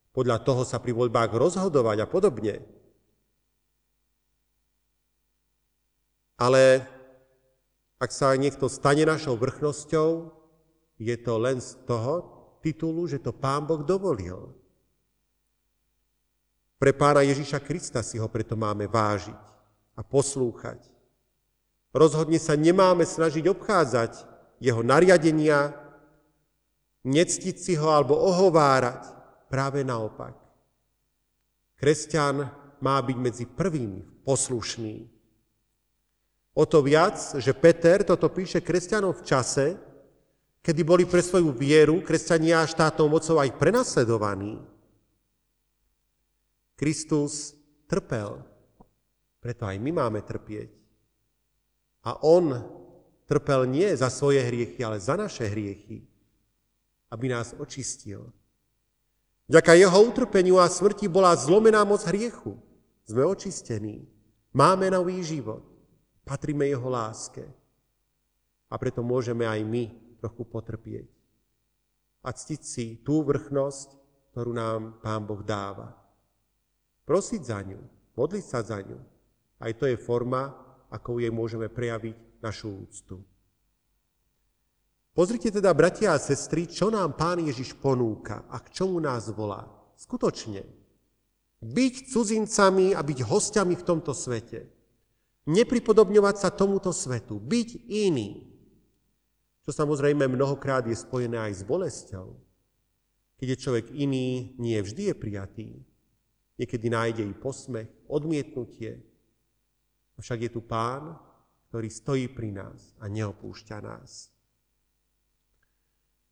Podľa 0.09 0.41
toho 0.41 0.65
sa 0.65 0.81
pri 0.81 0.97
voľbách 0.97 1.29
rozhodovať 1.29 1.97
a 2.01 2.07
podobne. 2.09 2.57
Ale 6.41 6.89
ak 8.01 8.09
sa 8.09 8.33
niekto 8.33 8.65
stane 8.65 9.05
našou 9.05 9.37
vrchnosťou, 9.37 10.33
je 10.97 11.15
to 11.21 11.33
len 11.37 11.61
z 11.61 11.77
toho 11.85 12.13
titulu, 12.65 13.05
že 13.05 13.21
to 13.21 13.29
Pán 13.29 13.69
Boh 13.69 13.85
dovolil. 13.85 14.57
Pre 16.81 16.91
Pána 16.97 17.21
Ježíša 17.21 17.61
Krista 17.61 18.01
si 18.01 18.17
ho 18.17 18.25
preto 18.25 18.57
máme 18.57 18.89
vážiť 18.89 19.37
a 19.93 20.01
poslúchať. 20.01 20.92
Rozhodne 21.93 22.41
sa 22.41 22.57
nemáme 22.57 23.05
snažiť 23.05 23.45
obchádzať 23.53 24.25
jeho 24.57 24.81
nariadenia, 24.81 25.77
nectiť 27.05 27.55
si 27.55 27.73
ho 27.77 27.93
alebo 27.93 28.17
ohovárať. 28.17 29.13
Práve 29.45 29.85
naopak. 29.85 30.33
Kresťan 31.77 32.49
má 32.81 32.97
byť 32.97 33.17
medzi 33.21 33.45
prvými 33.45 34.25
poslušný. 34.25 35.05
O 36.57 36.65
to 36.65 36.81
viac, 36.81 37.17
že 37.37 37.53
Peter 37.53 38.01
toto 38.01 38.29
píše 38.33 38.65
kresťanom 38.65 39.13
v 39.13 39.25
čase, 39.25 39.77
kedy 40.65 40.81
boli 40.81 41.05
pre 41.05 41.21
svoju 41.21 41.53
vieru 41.53 42.01
kresťania 42.01 42.65
štátnou 42.65 43.09
mocou 43.09 43.37
aj 43.37 43.53
prenasledovaní. 43.61 44.57
Kristus 46.73 47.53
trpel, 47.85 48.41
preto 49.37 49.69
aj 49.69 49.77
my 49.77 49.91
máme 49.93 50.25
trpieť. 50.25 50.82
A 52.03 52.19
on 52.19 52.59
trpel 53.25 53.65
nie 53.67 53.87
za 53.95 54.11
svoje 54.11 54.43
hriechy, 54.43 54.83
ale 54.83 54.99
za 54.99 55.15
naše 55.15 55.47
hriechy, 55.47 56.03
aby 57.09 57.25
nás 57.31 57.55
očistil. 57.55 58.27
Vďaka 59.47 59.73
jeho 59.75 59.99
utrpeniu 60.03 60.59
a 60.59 60.67
smrti 60.67 61.07
bola 61.07 61.35
zlomená 61.35 61.83
moc 61.87 62.03
hriechu. 62.07 62.59
Sme 63.03 63.27
očistení. 63.27 64.07
Máme 64.55 64.91
nový 64.91 65.19
život. 65.23 65.63
Patríme 66.23 66.67
jeho 66.67 66.87
láske. 66.87 67.43
A 68.71 68.75
preto 68.79 69.03
môžeme 69.03 69.43
aj 69.43 69.59
my 69.63 69.83
trochu 70.19 70.43
potrpieť 70.47 71.07
a 72.23 72.29
ctiť 72.31 72.61
si 72.63 72.85
tú 73.03 73.21
vrchnosť, 73.21 73.87
ktorú 74.31 74.51
nám 74.55 75.03
Pán 75.03 75.27
Boh 75.27 75.43
dáva. 75.43 75.91
Prosiť 77.03 77.41
za 77.43 77.59
ňu, 77.59 77.83
modliť 78.15 78.45
sa 78.47 78.63
za 78.63 78.79
ňu. 78.79 78.95
Aj 79.59 79.71
to 79.75 79.83
je 79.91 79.99
forma, 79.99 80.55
ako 80.93 81.17
jej 81.17 81.33
môžeme 81.33 81.65
prejaviť 81.73 82.39
našu 82.45 82.69
úctu. 82.85 83.25
Pozrite 85.17 85.49
teda, 85.49 85.73
bratia 85.73 86.13
a 86.13 86.21
sestry, 86.21 86.69
čo 86.69 86.93
nám 86.93 87.17
Pán 87.17 87.41
Ježiš 87.41 87.73
ponúka 87.77 88.45
a 88.49 88.61
k 88.61 88.69
čomu 88.69 89.01
nás 89.01 89.29
volá. 89.33 89.65
Skutočne. 89.97 90.61
Byť 91.61 92.13
cudzincami 92.13 92.93
a 92.93 93.01
byť 93.01 93.19
hostiami 93.25 93.73
v 93.73 93.85
tomto 93.85 94.13
svete. 94.13 94.69
Nepripodobňovať 95.49 96.35
sa 96.37 96.49
tomuto 96.53 96.93
svetu. 96.93 97.41
Byť 97.41 97.69
iný 97.89 98.53
čo 99.63 99.71
samozrejme 99.71 100.27
mnohokrát 100.27 100.83
je 100.83 100.95
spojené 100.95 101.39
aj 101.39 101.53
s 101.55 101.63
bolesťou. 101.63 102.35
Keď 103.39 103.47
je 103.47 103.61
človek 103.63 103.85
iný, 103.95 104.55
nie 104.59 104.75
vždy 104.75 105.11
je 105.11 105.15
prijatý. 105.15 105.67
Niekedy 106.59 106.91
nájde 106.91 107.23
i 107.23 107.33
posmech, 107.33 107.87
odmietnutie. 108.11 108.99
Avšak 110.17 110.39
je 110.45 110.51
tu 110.53 110.61
pán, 110.61 111.17
ktorý 111.69 111.89
stojí 111.89 112.25
pri 112.29 112.53
nás 112.53 112.93
a 113.01 113.09
neopúšťa 113.09 113.77
nás. 113.81 114.29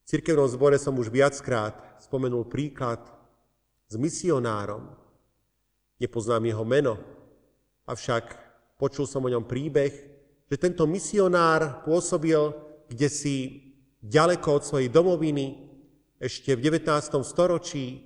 V 0.01 0.17
cirkevnom 0.17 0.49
zbore 0.49 0.77
som 0.77 0.97
už 0.99 1.09
viackrát 1.09 2.01
spomenul 2.03 2.45
príklad 2.45 3.01
s 3.87 3.95
misionárom. 3.97 4.91
Nepoznám 5.97 6.45
jeho 6.45 6.65
meno, 6.65 6.97
avšak 7.85 8.37
počul 8.77 9.05
som 9.05 9.25
o 9.25 9.31
ňom 9.31 9.45
príbeh, 9.45 9.93
že 10.51 10.57
tento 10.59 10.83
misionár 10.89 11.85
pôsobil 11.85 12.71
kde 12.91 13.07
si 13.07 13.35
ďaleko 14.03 14.59
od 14.59 14.63
svojej 14.67 14.89
domoviny, 14.91 15.71
ešte 16.19 16.53
v 16.59 16.69
19. 16.69 16.91
storočí, 17.23 18.03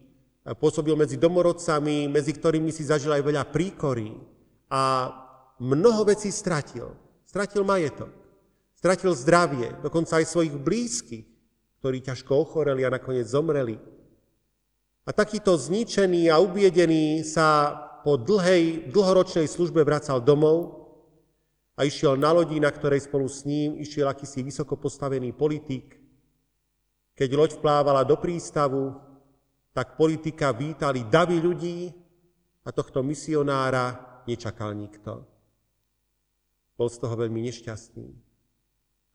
pôsobil 0.61 0.93
medzi 0.93 1.17
domorodcami, 1.17 2.05
medzi 2.05 2.37
ktorými 2.37 2.69
si 2.69 2.85
zažil 2.85 3.09
aj 3.17 3.25
veľa 3.25 3.43
príkorí 3.49 4.13
a 4.69 5.09
mnoho 5.59 6.05
vecí 6.05 6.31
stratil. 6.31 6.91
Stratil 7.25 7.67
majetok, 7.67 8.11
stratil 8.79 9.11
zdravie, 9.11 9.75
dokonca 9.83 10.23
aj 10.23 10.25
svojich 10.31 10.55
blízkych, 10.55 11.25
ktorí 11.83 11.99
ťažko 11.99 12.31
ochoreli 12.31 12.87
a 12.87 12.93
nakoniec 12.93 13.27
zomreli. 13.27 13.75
A 15.05 15.11
takýto 15.11 15.53
zničený 15.53 16.31
a 16.31 16.39
ubiedený 16.41 17.21
sa 17.27 17.75
po 18.01 18.17
dlhej, 18.17 18.89
dlhoročnej 18.89 19.45
službe 19.45 19.83
vracal 19.83 20.23
domov 20.23 20.87
a 21.75 21.83
išiel 21.83 22.15
na 22.15 22.31
lodi, 22.31 22.57
na 22.57 22.71
ktorej 22.71 23.03
spolu 23.03 23.27
s 23.27 23.43
ním 23.43 23.77
išiel 23.77 24.07
akýsi 24.07 24.41
vysoko 24.41 24.79
postavený 24.79 25.35
politik. 25.35 25.99
Keď 27.13 27.29
loď 27.35 27.51
vplávala 27.59 28.07
do 28.07 28.15
prístavu, 28.15 28.95
tak 29.75 29.99
politika 29.99 30.55
vítali 30.55 31.03
davy 31.03 31.37
ľudí 31.43 31.91
a 32.63 32.71
tohto 32.71 33.03
misionára 33.03 34.23
nečakal 34.23 34.71
nikto. 34.71 35.34
Bol 36.75 36.91
z 36.91 36.99
toho 36.99 37.15
veľmi 37.15 37.39
nešťastný 37.47 38.07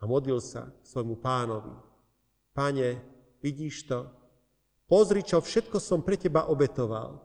a 0.00 0.02
modlil 0.08 0.40
sa 0.40 0.72
svojmu 0.80 1.20
pánovi. 1.20 1.76
Pane, 2.56 2.88
vidíš 3.44 3.84
to? 3.84 4.08
Pozri, 4.88 5.22
čo 5.22 5.38
všetko 5.38 5.76
som 5.78 6.02
pre 6.02 6.16
teba 6.16 6.48
obetoval. 6.48 7.20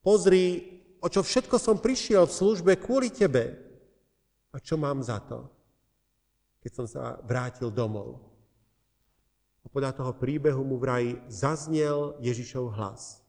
Pozri, 0.00 0.62
o 1.02 1.06
čo 1.10 1.20
všetko 1.20 1.58
som 1.60 1.76
prišiel 1.82 2.24
v 2.24 2.36
službe 2.38 2.72
kvôli 2.80 3.12
tebe. 3.12 3.60
A 4.54 4.62
čo 4.62 4.78
mám 4.78 5.02
za 5.02 5.18
to, 5.20 5.50
keď 6.62 6.70
som 6.72 6.86
sa 6.86 7.18
vrátil 7.26 7.68
domov? 7.68 8.22
A 9.64 9.68
podľa 9.68 9.92
toho 9.92 10.12
príbehu 10.14 10.62
mu 10.62 10.78
vraj 10.78 11.18
zaznel 11.26 12.14
Ježišov 12.22 12.72
hlas, 12.78 13.20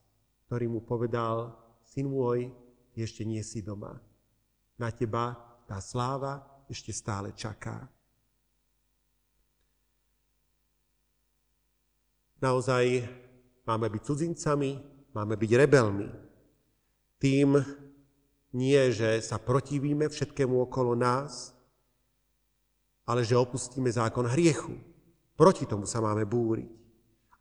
ktorý 0.46 0.70
mu 0.70 0.80
povedal, 0.80 1.58
syn 1.82 2.06
môj, 2.08 2.54
ešte 2.96 3.28
nie 3.28 3.44
si 3.44 3.60
doma. 3.60 4.00
Na 4.80 4.88
teba 4.88 5.36
tá 5.66 5.82
sláva 5.82 6.46
ešte 6.70 6.94
stále 6.94 7.34
čaká. 7.34 7.90
Naozaj 12.38 13.02
máme 13.66 13.90
byť 13.90 14.02
cudzincami, 14.06 14.78
máme 15.10 15.34
byť 15.34 15.50
rebelmi. 15.56 16.08
Tým, 17.18 17.58
nie, 18.54 18.82
že 18.92 19.18
sa 19.24 19.40
protivíme 19.42 20.06
všetkému 20.06 20.68
okolo 20.68 20.94
nás, 20.94 21.56
ale 23.06 23.26
že 23.26 23.38
opustíme 23.38 23.90
zákon 23.90 24.26
hriechu. 24.30 24.78
Proti 25.34 25.66
tomu 25.66 25.88
sa 25.88 25.98
máme 25.98 26.22
búriť. 26.28 26.70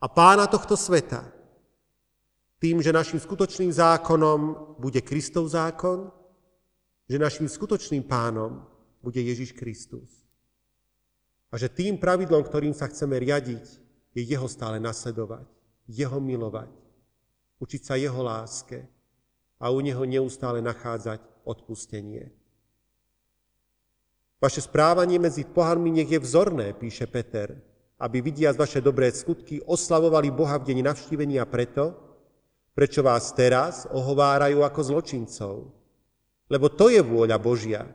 A 0.02 0.06
pána 0.12 0.46
tohto 0.46 0.78
sveta, 0.78 1.26
tým, 2.60 2.80
že 2.80 2.96
našim 2.96 3.20
skutočným 3.20 3.72
zákonom 3.72 4.74
bude 4.80 5.04
Kristov 5.04 5.52
zákon, 5.52 6.10
že 7.06 7.22
našim 7.22 7.46
skutočným 7.46 8.04
pánom 8.06 8.66
bude 9.02 9.22
Ježiš 9.22 9.54
Kristus. 9.54 10.10
A 11.54 11.62
že 11.62 11.70
tým 11.70 12.02
pravidlom, 12.02 12.42
ktorým 12.44 12.74
sa 12.74 12.90
chceme 12.90 13.16
riadiť, 13.22 13.66
je 14.16 14.22
jeho 14.26 14.50
stále 14.50 14.82
nasledovať, 14.82 15.46
jeho 15.86 16.18
milovať, 16.18 16.72
učiť 17.62 17.82
sa 17.86 17.96
jeho 17.96 18.22
láske, 18.26 18.90
a 19.60 19.72
u 19.72 19.80
Neho 19.80 20.04
neustále 20.04 20.60
nachádzať 20.60 21.24
odpustenie. 21.48 22.28
Vaše 24.36 24.62
správanie 24.62 25.16
medzi 25.16 25.48
pohanmi 25.48 25.96
nech 25.96 26.12
je 26.12 26.20
vzorné, 26.20 26.76
píše 26.76 27.08
Peter. 27.08 27.56
aby 27.96 28.20
vidiac 28.20 28.60
vaše 28.60 28.84
dobré 28.84 29.08
skutky 29.08 29.64
oslavovali 29.64 30.28
Boha 30.28 30.60
v 30.60 30.68
deň 30.68 30.84
navštívenia 30.84 31.48
preto, 31.48 31.96
prečo 32.76 33.00
vás 33.00 33.32
teraz 33.32 33.88
ohovárajú 33.88 34.68
ako 34.68 34.82
zločincov. 34.84 35.72
Lebo 36.46 36.70
to 36.70 36.94
je 36.94 37.02
vôľa 37.02 37.42
Božia, 37.42 37.90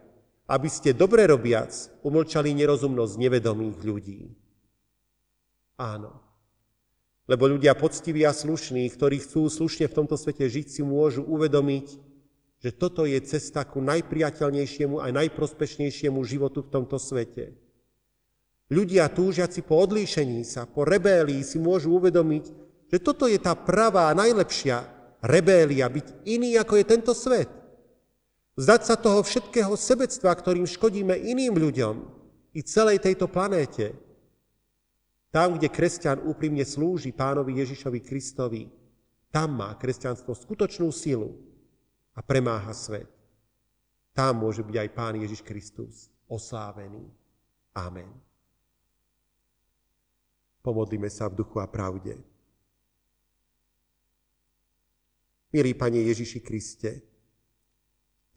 aby 0.51 0.67
ste 0.67 0.91
dobre 0.91 1.23
robiac 1.31 1.71
umlčali 2.03 2.51
nerozumnosť 2.51 3.15
nevedomých 3.15 3.79
ľudí. 3.87 4.21
Áno. 5.79 6.19
Lebo 7.31 7.47
ľudia 7.47 7.79
poctiví 7.79 8.27
a 8.27 8.35
slušní, 8.35 8.91
ktorí 8.91 9.23
chcú 9.23 9.47
slušne 9.47 9.87
v 9.87 9.97
tomto 10.03 10.19
svete 10.19 10.51
žiť, 10.51 10.67
si 10.67 10.83
môžu 10.83 11.23
uvedomiť, 11.23 11.87
že 12.59 12.71
toto 12.75 13.07
je 13.07 13.17
cesta 13.23 13.63
ku 13.63 13.79
najpriateľnejšiemu 13.79 14.99
a 14.99 15.15
najprospešnejšiemu 15.15 16.19
životu 16.27 16.67
v 16.67 16.73
tomto 16.75 16.99
svete. 16.99 17.55
Ľudia 18.67 19.07
túžiaci 19.15 19.63
po 19.63 19.79
odlíšení 19.79 20.43
sa, 20.43 20.67
po 20.67 20.83
rebélii 20.83 21.47
si 21.47 21.63
môžu 21.63 21.95
uvedomiť, 22.03 22.45
že 22.91 22.99
toto 22.99 23.31
je 23.31 23.39
tá 23.39 23.55
pravá, 23.55 24.11
najlepšia 24.11 24.83
rebélia, 25.23 25.87
byť 25.87 26.27
iný 26.27 26.59
ako 26.59 26.83
je 26.83 26.85
tento 26.85 27.15
svet. 27.15 27.60
Vzdať 28.61 28.83
sa 28.85 29.01
toho 29.01 29.25
všetkého 29.25 29.73
sebectva, 29.73 30.37
ktorým 30.37 30.69
škodíme 30.69 31.17
iným 31.17 31.57
ľuďom 31.57 31.97
i 32.53 32.61
celej 32.61 33.01
tejto 33.01 33.25
planéte. 33.25 33.97
Tam, 35.33 35.57
kde 35.57 35.73
kresťan 35.73 36.21
úprimne 36.29 36.61
slúži 36.69 37.09
pánovi 37.09 37.57
Ježišovi 37.57 38.05
Kristovi, 38.05 38.69
tam 39.33 39.65
má 39.65 39.73
kresťanstvo 39.81 40.37
skutočnú 40.37 40.93
silu 40.93 41.41
a 42.13 42.21
premáha 42.21 42.77
svet. 42.77 43.09
Tam 44.13 44.37
môže 44.37 44.61
byť 44.61 44.77
aj 44.77 44.89
Pán 44.93 45.17
Ježiš 45.17 45.41
Kristus 45.41 46.13
oslávený. 46.29 47.09
Amen. 47.73 48.13
Pomodlíme 50.61 51.09
sa 51.09 51.33
v 51.33 51.41
duchu 51.41 51.57
a 51.57 51.67
pravde. 51.71 52.21
Milý 55.49 55.73
Pane 55.73 56.05
Ježiši 56.05 56.45
Kriste, 56.45 57.10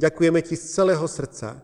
ďakujeme 0.03 0.43
Ti 0.43 0.59
z 0.59 0.65
celého 0.67 1.07
srdca, 1.07 1.63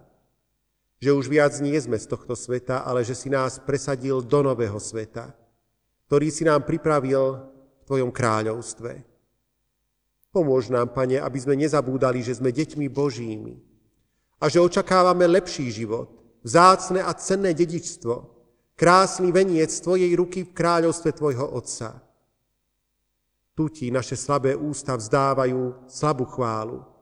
že 0.99 1.11
už 1.11 1.27
viac 1.27 1.51
nie 1.59 1.75
sme 1.75 1.99
z 1.99 2.07
tohto 2.07 2.39
sveta, 2.39 2.87
ale 2.87 3.03
že 3.03 3.15
si 3.15 3.27
nás 3.27 3.59
presadil 3.59 4.23
do 4.23 4.39
nového 4.39 4.79
sveta, 4.79 5.35
ktorý 6.07 6.27
si 6.31 6.47
nám 6.47 6.63
pripravil 6.63 7.43
v 7.43 7.83
Tvojom 7.83 8.11
kráľovstve. 8.15 9.03
Pomôž 10.31 10.71
nám, 10.71 10.95
Pane, 10.95 11.19
aby 11.19 11.39
sme 11.41 11.59
nezabúdali, 11.59 12.23
že 12.23 12.39
sme 12.39 12.55
deťmi 12.55 12.87
Božími 12.87 13.59
a 14.39 14.47
že 14.47 14.63
očakávame 14.63 15.27
lepší 15.27 15.67
život, 15.73 16.07
vzácne 16.45 17.03
a 17.03 17.11
cenné 17.17 17.51
dedičstvo, 17.51 18.13
krásny 18.79 19.35
veniec 19.35 19.73
Tvojej 19.83 20.15
ruky 20.15 20.47
v 20.47 20.55
kráľovstve 20.55 21.11
Tvojho 21.11 21.43
Otca. 21.59 21.99
Tu 23.57 23.63
Ti 23.67 23.87
naše 23.91 24.15
slabé 24.15 24.55
ústa 24.55 24.95
vzdávajú 24.95 25.91
slabú 25.91 26.23
chválu, 26.23 26.98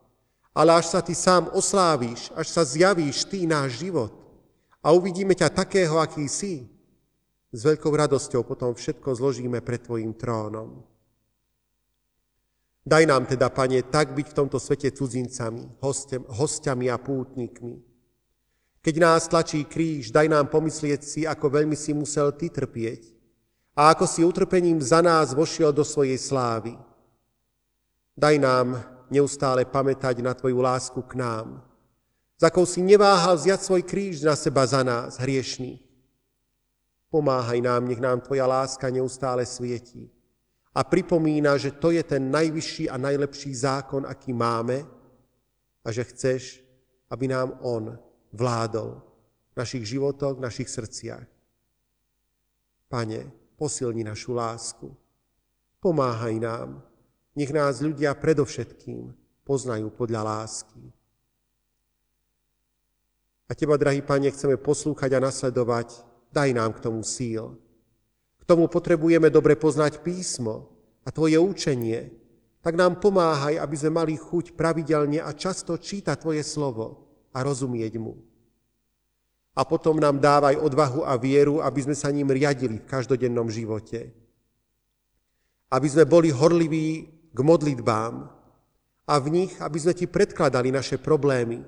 ale 0.58 0.74
až 0.74 0.89
sa 0.89 1.06
Ty 1.06 1.13
sám 1.13 1.54
oslávíš, 1.54 2.34
až 2.34 2.50
sa 2.50 2.65
zjavíš 2.65 3.30
Ty 3.30 3.46
náš 3.46 3.78
život 3.78 4.10
a 4.82 4.89
uvidíme 4.89 5.38
ťa 5.38 5.54
takého, 5.54 6.02
aký 6.02 6.26
si, 6.26 6.65
s 7.54 7.60
veľkou 7.62 7.93
radosťou 7.93 8.41
potom 8.41 8.74
všetko 8.74 9.13
zložíme 9.13 9.62
pred 9.62 9.86
Tvojim 9.86 10.17
trónom. 10.17 10.82
Daj 12.82 13.04
nám 13.06 13.30
teda, 13.30 13.54
Pane, 13.54 13.86
tak 13.86 14.17
byť 14.17 14.34
v 14.34 14.38
tomto 14.38 14.58
svete 14.58 14.89
cudzincami, 14.89 15.78
hostiami 16.34 16.89
a 16.89 16.98
pútnikmi, 16.98 17.78
keď 18.88 18.96
nás 19.04 19.28
tlačí 19.28 19.67
kríž, 19.67 20.15
daj 20.15 20.32
nám 20.32 20.48
pomyslieť 20.48 21.02
si, 21.04 21.22
ako 21.28 21.60
veľmi 21.60 21.76
si 21.76 21.91
musel 21.91 22.32
ty 22.32 22.48
trpieť 22.48 23.04
a 23.76 23.91
ako 23.91 24.08
si 24.08 24.24
utrpením 24.24 24.80
za 24.80 25.04
nás 25.04 25.36
vošiel 25.36 25.76
do 25.76 25.84
svojej 25.84 26.15
slávy. 26.15 26.72
Daj 28.15 28.36
nám 28.39 28.96
neustále 29.12 29.65
pamätať 29.65 30.22
na 30.22 30.34
Tvoju 30.34 30.60
lásku 30.62 31.02
k 31.02 31.15
nám, 31.15 31.63
za 32.38 32.54
akou 32.54 32.70
si 32.70 32.86
neváhal 32.86 33.34
zjať 33.34 33.60
svoj 33.65 33.82
kríž 33.82 34.22
na 34.22 34.38
seba 34.38 34.62
za 34.70 34.86
nás, 34.86 35.17
hriešný. 35.17 35.82
Pomáhaj 37.10 37.58
nám, 37.62 37.89
nech 37.89 37.98
nám 37.98 38.22
Tvoja 38.22 38.46
láska 38.46 38.89
neustále 38.93 39.41
svieti 39.41 40.06
a 40.78 40.84
pripomína, 40.86 41.58
že 41.58 41.74
to 41.74 41.89
je 41.89 42.04
ten 42.06 42.30
najvyšší 42.30 42.89
a 42.89 43.02
najlepší 43.02 43.56
zákon, 43.56 44.06
aký 44.06 44.34
máme 44.34 44.86
a 45.82 45.88
že 45.89 46.04
chceš, 46.04 46.62
aby 47.10 47.28
nám 47.28 47.58
On 47.65 47.98
vládol 48.30 49.02
v 49.54 49.56
našich 49.58 49.89
životoch, 49.89 50.38
v 50.38 50.46
našich 50.46 50.70
srdciach. 50.70 51.26
Pane, 52.88 53.32
posilni 53.58 54.06
našu 54.06 54.38
lásku. 54.38 54.93
Pomáhaj 55.82 56.38
nám. 56.39 56.87
Nech 57.38 57.54
nás 57.54 57.86
ľudia 57.86 58.17
predovšetkým 58.17 59.13
poznajú 59.45 59.93
podľa 59.93 60.26
lásky. 60.26 60.82
A 63.45 63.54
Teba, 63.54 63.78
drahý 63.78 64.02
Pane, 64.02 64.34
chceme 64.34 64.58
poslúchať 64.58 65.13
a 65.13 65.21
nasledovať. 65.21 66.02
Daj 66.34 66.50
nám 66.58 66.73
k 66.73 66.82
tomu 66.82 67.06
síl. 67.06 67.54
K 68.41 68.43
tomu 68.43 68.65
potrebujeme 68.65 69.30
dobre 69.30 69.54
poznať 69.54 70.02
písmo 70.02 70.73
a 71.06 71.13
Tvoje 71.13 71.38
učenie. 71.38 72.10
Tak 72.65 72.73
nám 72.73 72.97
pomáhaj, 72.97 73.62
aby 73.62 73.76
sme 73.78 74.02
mali 74.02 74.17
chuť 74.17 74.58
pravidelne 74.58 75.21
a 75.21 75.30
často 75.30 75.78
čítať 75.78 76.17
Tvoje 76.17 76.41
slovo 76.41 77.06
a 77.32 77.45
rozumieť 77.45 78.02
mu. 78.02 78.17
A 79.54 79.62
potom 79.62 80.02
nám 80.02 80.17
dávaj 80.17 80.58
odvahu 80.58 81.06
a 81.06 81.13
vieru, 81.21 81.62
aby 81.62 81.86
sme 81.86 81.93
sa 81.93 82.10
ním 82.10 82.34
riadili 82.34 82.82
v 82.82 82.89
každodennom 82.89 83.45
živote. 83.54 84.10
Aby 85.69 85.88
sme 85.88 86.10
boli 86.10 86.34
horliví 86.34 87.16
k 87.38 87.45
modlitbám 87.45 88.34
a 89.06 89.13
v 89.21 89.28
nich, 89.30 89.54
aby 89.62 89.78
sme 89.78 89.93
ti 89.93 90.10
predkladali 90.10 90.73
naše 90.73 90.97
problémy, 90.97 91.62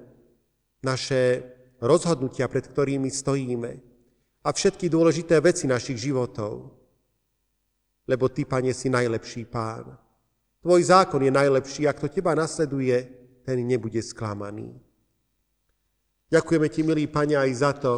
naše 0.82 1.46
rozhodnutia, 1.78 2.50
pred 2.50 2.66
ktorými 2.66 3.06
stojíme 3.14 3.72
a 4.42 4.50
všetky 4.50 4.90
dôležité 4.90 5.38
veci 5.38 5.70
našich 5.70 6.02
životov. 6.10 6.74
Lebo 8.10 8.26
Ty, 8.34 8.50
Pane, 8.50 8.74
si 8.74 8.90
najlepší 8.90 9.46
Pán. 9.46 9.94
Tvoj 10.66 10.82
zákon 10.90 11.22
je 11.22 11.30
najlepší, 11.30 11.86
ak 11.86 12.02
to 12.02 12.10
Teba 12.10 12.34
nasleduje, 12.34 12.98
ten 13.46 13.62
nebude 13.62 14.02
sklamaný. 14.02 14.74
Ďakujeme 16.34 16.68
Ti, 16.74 16.82
milý 16.82 17.06
Pane, 17.06 17.38
aj 17.38 17.52
za 17.54 17.72
to, 17.78 17.94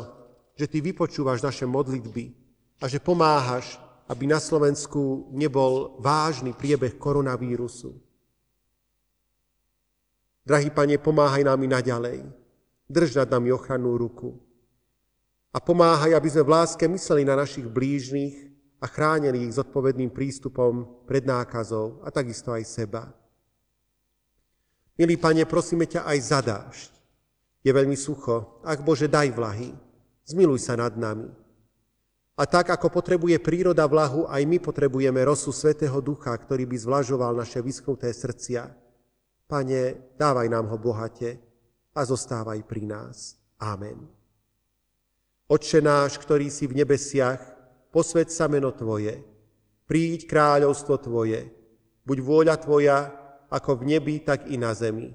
že 0.59 0.67
Ty 0.67 0.83
vypočúvaš 0.83 1.39
naše 1.39 1.63
modlitby 1.63 2.35
a 2.83 2.91
že 2.91 2.99
pomáhaš, 2.99 3.79
aby 4.09 4.25
na 4.25 4.39
Slovensku 4.39 5.29
nebol 5.33 5.97
vážny 6.01 6.55
priebeh 6.55 6.97
koronavírusu. 6.97 7.93
Drahý 10.41 10.73
Pane, 10.73 10.97
pomáhaj 10.97 11.45
nám 11.45 11.61
i 11.61 11.69
naďalej. 11.69 12.19
Drž 12.89 13.23
nad 13.23 13.29
nami 13.29 13.53
ochrannú 13.53 13.95
ruku. 13.95 14.35
A 15.51 15.59
pomáhaj, 15.59 16.15
aby 16.15 16.27
sme 16.31 16.47
v 16.47 16.53
láske 16.53 16.85
mysleli 16.87 17.23
na 17.27 17.35
našich 17.35 17.67
blížnych 17.67 18.51
a 18.81 18.89
chránili 18.89 19.45
ich 19.45 19.55
zodpovedným 19.55 20.09
prístupom 20.09 21.05
pred 21.05 21.27
nákazou 21.27 22.01
a 22.01 22.09
takisto 22.09 22.49
aj 22.51 22.63
seba. 22.65 23.11
Milý 24.97 25.15
Pane, 25.17 25.45
prosíme 25.45 25.85
ťa 25.87 26.07
aj 26.07 26.17
za 26.19 26.39
dážď, 26.41 26.91
je 27.61 27.71
veľmi 27.71 27.97
sucho. 27.97 28.61
Ak 28.65 28.81
Bože, 28.81 29.05
daj 29.05 29.29
vlahy. 29.33 29.71
Zmiluj 30.25 30.61
sa 30.61 30.77
nad 30.77 30.93
nami. 30.97 31.40
A 32.41 32.49
tak, 32.49 32.73
ako 32.73 32.89
potrebuje 32.89 33.37
príroda 33.37 33.85
vlahu, 33.85 34.25
aj 34.25 34.41
my 34.49 34.57
potrebujeme 34.57 35.21
rosu 35.21 35.53
Svetého 35.53 36.01
Ducha, 36.01 36.33
ktorý 36.33 36.65
by 36.65 36.73
zvlažoval 36.73 37.37
naše 37.37 37.61
vyschnuté 37.61 38.09
srdcia. 38.09 38.65
Pane, 39.45 40.17
dávaj 40.17 40.49
nám 40.49 40.65
ho 40.73 40.77
bohate 40.81 41.37
a 41.93 42.01
zostávaj 42.01 42.65
pri 42.65 42.89
nás. 42.89 43.37
Amen. 43.61 44.09
Otče 45.53 45.85
náš, 45.85 46.17
ktorý 46.17 46.49
si 46.49 46.65
v 46.65 46.81
nebesiach, 46.81 47.37
posved 47.93 48.33
sa 48.33 48.49
meno 48.49 48.73
Tvoje, 48.73 49.21
príď 49.85 50.25
kráľovstvo 50.25 50.97
Tvoje, 50.97 51.45
buď 52.09 52.17
vôľa 52.25 52.55
Tvoja, 52.57 52.99
ako 53.53 53.85
v 53.85 53.93
nebi, 53.93 54.17
tak 54.17 54.49
i 54.49 54.57
na 54.57 54.73
zemi. 54.73 55.13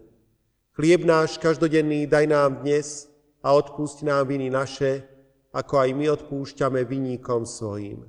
Chlieb 0.79 1.03
náš 1.03 1.43
každodenný 1.43 2.07
daj 2.07 2.31
nám 2.31 2.63
dnes 2.63 3.11
a 3.43 3.51
odpúšť 3.51 4.07
nám 4.07 4.31
viny 4.31 4.47
naše, 4.47 5.16
ako 5.57 5.75
aj 5.81 5.91
my 5.97 6.07
odpúšťame 6.13 6.85
vinníkom 6.85 7.49
svojim. 7.49 8.05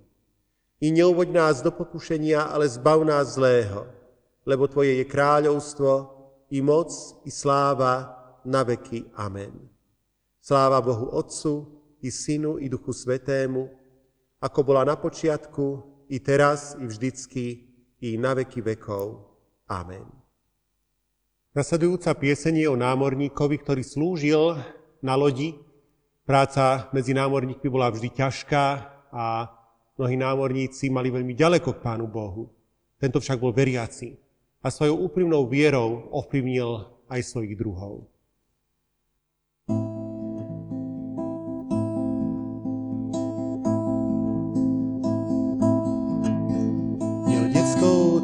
I 0.83 0.91
neuvoď 0.91 1.31
nás 1.31 1.55
do 1.63 1.71
pokušenia, 1.71 2.51
ale 2.51 2.67
zbav 2.67 3.07
nás 3.07 3.39
zlého, 3.39 3.88
lebo 4.43 4.67
Tvoje 4.67 4.99
je 4.99 5.05
kráľovstvo, 5.07 5.91
i 6.51 6.60
moc, 6.60 6.91
i 7.23 7.31
sláva 7.31 8.19
na 8.43 8.63
veky. 8.67 9.07
Amen. 9.15 9.51
Sláva 10.43 10.79
Bohu 10.79 11.12
Otcu, 11.12 11.67
i 12.03 12.12
Synu, 12.12 12.60
i 12.60 12.71
Duchu 12.71 12.93
Svetému, 12.93 13.67
ako 14.39 14.60
bola 14.63 14.86
na 14.86 14.95
počiatku, 14.95 15.83
i 16.07 16.23
teraz, 16.23 16.77
i 16.79 16.88
vždycky, 16.88 17.67
i 17.99 18.15
na 18.15 18.38
veky 18.38 18.63
vekov. 18.63 19.27
Amen. 19.67 20.07
Nasledujúca 21.51 22.13
pieseň 22.13 22.69
o 22.69 22.75
námorníkovi, 22.77 23.57
ktorý 23.65 23.83
slúžil 23.83 24.55
na 25.01 25.17
lodi. 25.17 25.57
Práca 26.27 26.91
medzi 26.91 27.15
námorníkmi 27.15 27.71
bola 27.71 27.87
vždy 27.87 28.11
ťažká 28.11 28.65
a 29.15 29.47
Mnohí 29.97 30.13
námorníci 30.13 30.93
mali 30.93 31.09
veľmi 31.09 31.33
ďaleko 31.33 31.73
k 31.73 31.81
Pánu 31.81 32.05
Bohu. 32.05 32.53
Tento 33.01 33.17
však 33.17 33.41
bol 33.41 33.49
veriaci 33.49 34.13
a 34.61 34.69
svojou 34.69 35.09
úprimnou 35.09 35.49
vierou 35.49 36.05
ovplyvnil 36.13 36.85
aj 37.09 37.21
svojich 37.25 37.57
druhov. 37.57 38.05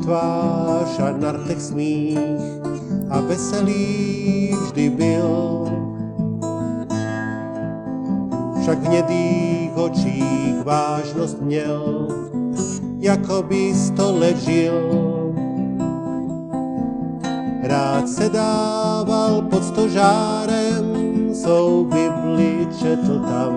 tvář 0.03 0.99
a 0.99 1.11
nartech 1.15 1.61
smích 1.61 2.19
a 3.09 3.23
veselý 3.23 4.51
vždy 4.51 4.89
byl. 4.89 5.82
Však 8.63 8.80
v 8.80 8.88
hnedých 8.88 9.78
očích 9.78 10.63
vážnost 10.63 11.41
měl, 11.41 12.08
jako 12.99 13.43
by 13.43 13.76
sto 13.76 14.15
let 14.17 14.38
žil. 14.38 14.80
Rád 17.63 18.10
se 18.10 18.30
dával 18.30 19.41
pod 19.41 19.63
stožárem, 19.63 20.86
svou 21.34 21.84
Bibli 21.84 22.67
četl 22.80 23.19
tam. 23.19 23.54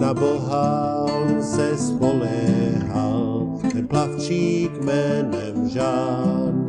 Na 0.00 0.14
Boha 0.14 1.06
on 1.06 1.42
se 1.42 1.78
spoléhal, 1.78 3.46
ten 3.72 3.86
plavčík 3.88 4.82
jménem 4.84 5.68
Žán. 5.68 6.66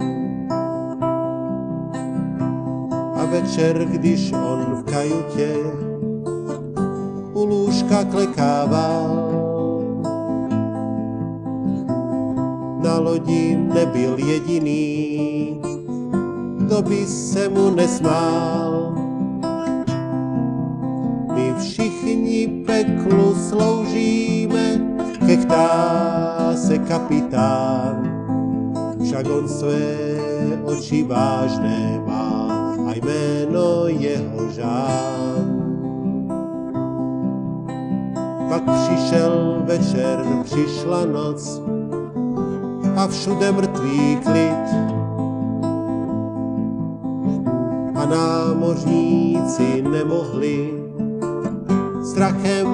A 3.16 3.26
večer, 3.26 3.86
když 3.86 4.32
on 4.34 4.60
v 4.76 4.84
kajutě 4.84 5.56
lůžka 7.84 8.04
klekával, 8.04 9.30
na 12.84 13.00
lodi 13.00 13.58
nebyl 13.74 14.17
jediný, 14.17 15.62
kdo 16.58 16.82
by 16.82 17.06
se 17.06 17.50
mu 17.50 17.69
nesmál. 17.69 18.96
My 21.34 21.54
všichni 21.60 22.63
peklu 22.65 23.36
sloužíme, 23.50 24.82
kechtá 25.26 26.54
se 26.56 26.78
kapitán, 26.78 28.10
však 29.04 29.26
on 29.30 29.48
své 29.48 29.96
oči 30.63 31.04
vážné 31.04 32.02
má 32.08 32.74
a 32.88 32.93
jméno 32.96 33.88
jeho 33.88 34.52
žán. 34.52 35.62
Pak 38.54 38.63
přišel 38.63 39.62
večer, 39.66 40.26
přišla 40.44 41.06
noc 41.06 41.62
a 42.96 43.08
všude 43.08 43.52
mrtvý 43.52 44.20
klid. 44.24 44.68
A 47.96 48.06
námořníci 48.06 49.82
nemohli 49.82 50.74
strachem 52.04 52.68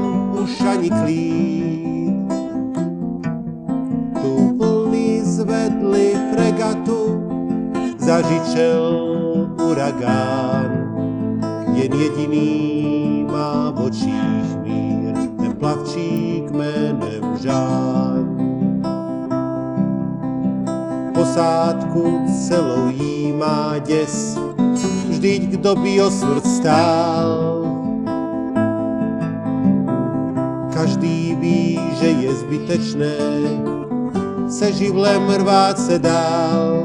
už 0.44 0.62
ani 0.62 0.90
klít. 0.90 2.34
Tu 4.22 4.58
vlny 4.58 5.22
zvedli 5.24 6.14
fregatu, 6.34 7.24
zažičel 7.98 9.08
uragán. 9.72 10.72
Jen 11.74 11.94
jediný 11.94 13.28
má 13.32 13.72
v 13.72 13.82
očích 13.82 14.59
ten 16.00 16.10
plavčík 16.10 16.52
jménem 16.52 17.38
Žán. 17.42 18.36
Posádku 21.14 22.26
celou 22.48 22.88
jí 22.88 23.34
má 23.34 23.78
děs, 23.78 24.40
vždyť 25.10 25.42
kdo 25.44 25.76
by 25.76 26.02
o 26.02 26.12
smrt 26.12 26.46
stál, 26.46 27.66
každý 30.74 31.36
ví, 31.36 31.80
že 32.00 32.08
je 32.08 32.36
zbytečné 32.36 33.16
se 34.50 34.72
živlem 34.72 35.30
rvát 35.30 35.80
se 35.80 36.00
dál. 36.00 36.84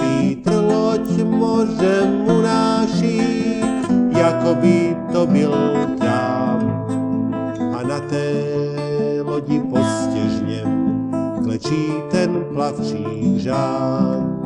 Vítr 0.00 0.52
loď 0.52 1.24
mořem 1.24 2.24
unáší, 2.28 3.20
jako 4.16 4.54
by 4.54 4.96
to 5.12 5.26
byl 5.26 5.95
klečí 11.66 11.92
ten 12.10 12.44
plavčí 12.54 13.40
žán. 13.40 14.38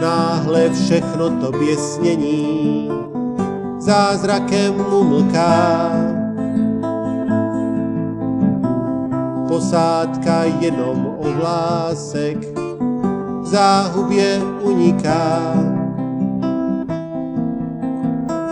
Náhle 0.00 0.70
všechno 0.70 1.30
to 1.30 1.58
běsnění 1.58 2.90
zázrakem 3.78 4.74
umlká. 4.92 5.90
Posádka 9.48 10.44
jenom 10.60 11.06
ohlásek 11.18 12.38
v 13.42 13.46
záhubě 13.46 14.40
uniká. 14.62 15.54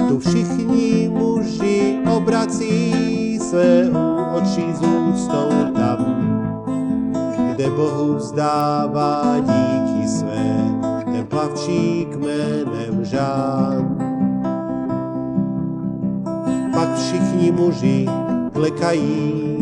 Tu 0.09 0.19
všichni 0.19 1.11
muži 1.13 1.99
obrací 2.17 3.39
své 3.43 4.14
oči 4.35 4.75
z 4.75 4.81
úctou 4.83 5.49
tam, 5.77 5.99
kde 7.55 7.71
Bohu 7.71 8.15
vzdává 8.15 9.39
díky 9.41 10.09
své, 10.09 10.57
ten 11.05 11.27
plavčík 11.27 12.17
jménem 12.17 13.05
Žán 13.05 14.15
pak 16.75 16.95
všichni 16.99 17.51
muži 17.51 18.07
klekají 18.53 19.57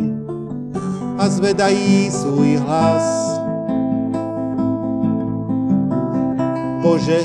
a 1.19 1.29
zvedají 1.29 2.11
svůj 2.11 2.57
hlas. 2.57 3.39
Bože, 6.83 7.21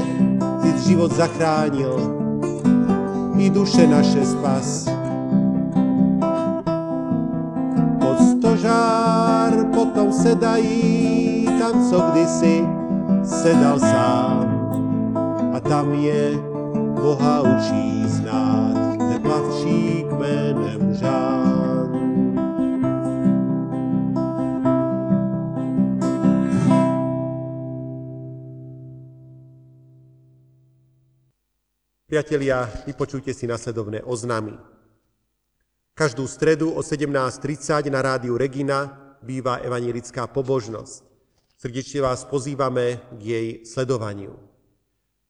Ty 0.62 0.74
život 0.88 1.12
zachránil 1.12 1.96
i 3.38 3.50
duše 3.50 3.88
naše 3.88 4.26
spas. 4.26 4.97
Potom 9.78 10.09
sedají 10.09 11.45
tam, 11.61 11.89
co 11.89 12.01
kdysi 12.01 12.65
sedal 13.21 13.80
sám. 13.80 14.47
A 15.53 15.59
tam 15.59 15.93
je 15.93 16.34
Boha 16.97 17.41
učí 17.41 18.09
znát 18.09 18.73
plavčík 19.21 20.07
jménem 20.17 20.93
Žán. 20.93 21.89
Priatelia, 32.07 32.71
vypočujte 32.88 33.30
si 33.36 33.45
nasledovné 33.45 34.01
oznamy. 34.01 34.57
Každú 35.93 36.25
stredu 36.25 36.71
o 36.71 36.82
17.30 36.82 37.91
na 37.91 38.01
rádiu 38.01 38.39
Regina 38.39 39.07
býva 39.24 39.63
evangelická 39.63 40.28
pobožnosť. 40.30 41.05
Srdečne 41.57 42.05
vás 42.05 42.22
pozývame 42.30 43.01
k 43.18 43.22
jej 43.22 43.47
sledovaniu. 43.65 44.38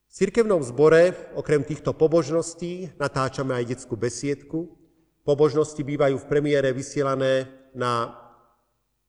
V 0.08 0.12
cirkevnom 0.12 0.60
zbore 0.64 1.16
okrem 1.36 1.64
týchto 1.64 1.96
pobožností 1.96 2.92
natáčame 3.00 3.56
aj 3.56 3.76
detskú 3.76 3.96
besiedku. 3.96 4.76
Pobožnosti 5.24 5.80
bývajú 5.80 6.20
v 6.20 6.30
premiére 6.30 6.72
vysielané 6.76 7.48
na 7.72 8.16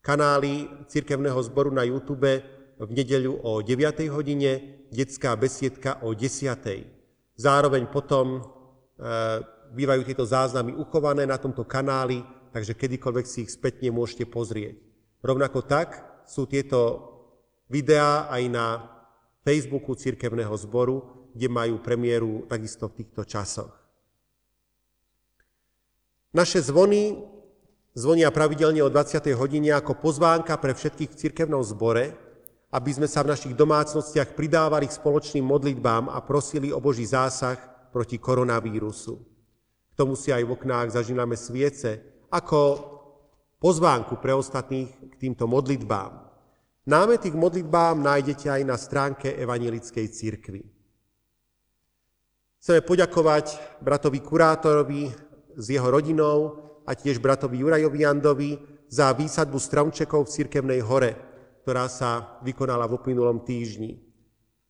kanály 0.03 0.70
cirkevného 0.87 1.39
zboru 1.43 1.74
na 1.74 1.83
YouTube 1.83 2.43
v 2.79 2.91
nedeľu 2.95 3.43
o 3.43 3.62
9. 3.62 4.07
hodine, 4.14 4.85
detská 4.95 5.35
besiedka 5.35 5.99
o 6.07 6.14
10. 6.14 6.55
Zároveň 7.35 7.91
potom 7.91 8.39
e, 8.39 8.41
bývajú 9.74 10.03
tieto 10.07 10.24
záznamy 10.24 10.74
uchované 10.74 11.26
na 11.26 11.39
tomto 11.39 11.66
kanáli, 11.66 12.22
takže 12.59 12.75
kedykoľvek 12.75 13.27
si 13.31 13.47
ich 13.47 13.55
spätne 13.55 13.95
môžete 13.95 14.27
pozrieť. 14.27 14.83
Rovnako 15.23 15.63
tak 15.63 16.03
sú 16.27 16.51
tieto 16.51 17.07
videá 17.71 18.27
aj 18.27 18.43
na 18.51 18.67
Facebooku 19.47 19.95
Cirkevného 19.95 20.51
zboru, 20.59 21.31
kde 21.39 21.47
majú 21.47 21.79
premiéru 21.79 22.51
takisto 22.51 22.91
v 22.91 22.99
týchto 22.99 23.23
časoch. 23.23 23.71
Naše 26.35 26.67
zvony 26.67 27.23
zvonia 27.95 28.35
pravidelne 28.35 28.83
o 28.83 28.91
20. 28.91 29.23
hodine 29.39 29.79
ako 29.79 29.95
pozvánka 30.03 30.59
pre 30.59 30.75
všetkých 30.75 31.15
v 31.15 31.19
cirkevnom 31.31 31.63
zbore, 31.63 32.19
aby 32.75 32.91
sme 32.91 33.07
sa 33.07 33.23
v 33.23 33.39
našich 33.39 33.55
domácnostiach 33.55 34.35
pridávali 34.35 34.91
k 34.91 34.99
spoločným 34.99 35.47
modlitbám 35.47 36.11
a 36.11 36.19
prosili 36.27 36.75
o 36.75 36.83
Boží 36.83 37.07
zásah 37.07 37.55
proti 37.95 38.19
koronavírusu. 38.19 39.15
K 39.15 39.93
tomu 39.95 40.19
si 40.19 40.35
aj 40.35 40.43
v 40.43 40.53
oknách 40.59 40.99
zažíname 40.99 41.39
sviece 41.39 42.18
ako 42.29 42.61
pozvánku 43.59 44.20
pre 44.20 44.37
ostatných 44.37 44.89
k 44.89 45.14
týmto 45.16 45.49
modlitbám. 45.49 46.29
Námety 46.89 47.29
k 47.29 47.37
modlitbám 47.37 48.01
nájdete 48.01 48.49
aj 48.49 48.62
na 48.64 48.76
stránke 48.81 49.29
Evangelickej 49.37 50.07
církvy. 50.09 50.64
Chceme 52.59 52.81
poďakovať 52.83 53.79
bratovi 53.85 54.18
kurátorovi 54.24 55.03
s 55.55 55.66
jeho 55.68 55.89
rodinou 55.93 56.64
a 56.89 56.97
tiež 56.97 57.20
bratovi 57.20 57.61
Jurajovi 57.61 58.01
Jandovi 58.03 58.51
za 58.89 59.12
výsadbu 59.12 59.61
stromčekov 59.61 60.26
v 60.26 60.33
Cirkevnej 60.33 60.81
hore, 60.81 61.12
ktorá 61.62 61.87
sa 61.93 62.41
vykonala 62.41 62.89
v 62.89 62.97
uplynulom 62.97 63.45
týždni. 63.45 64.01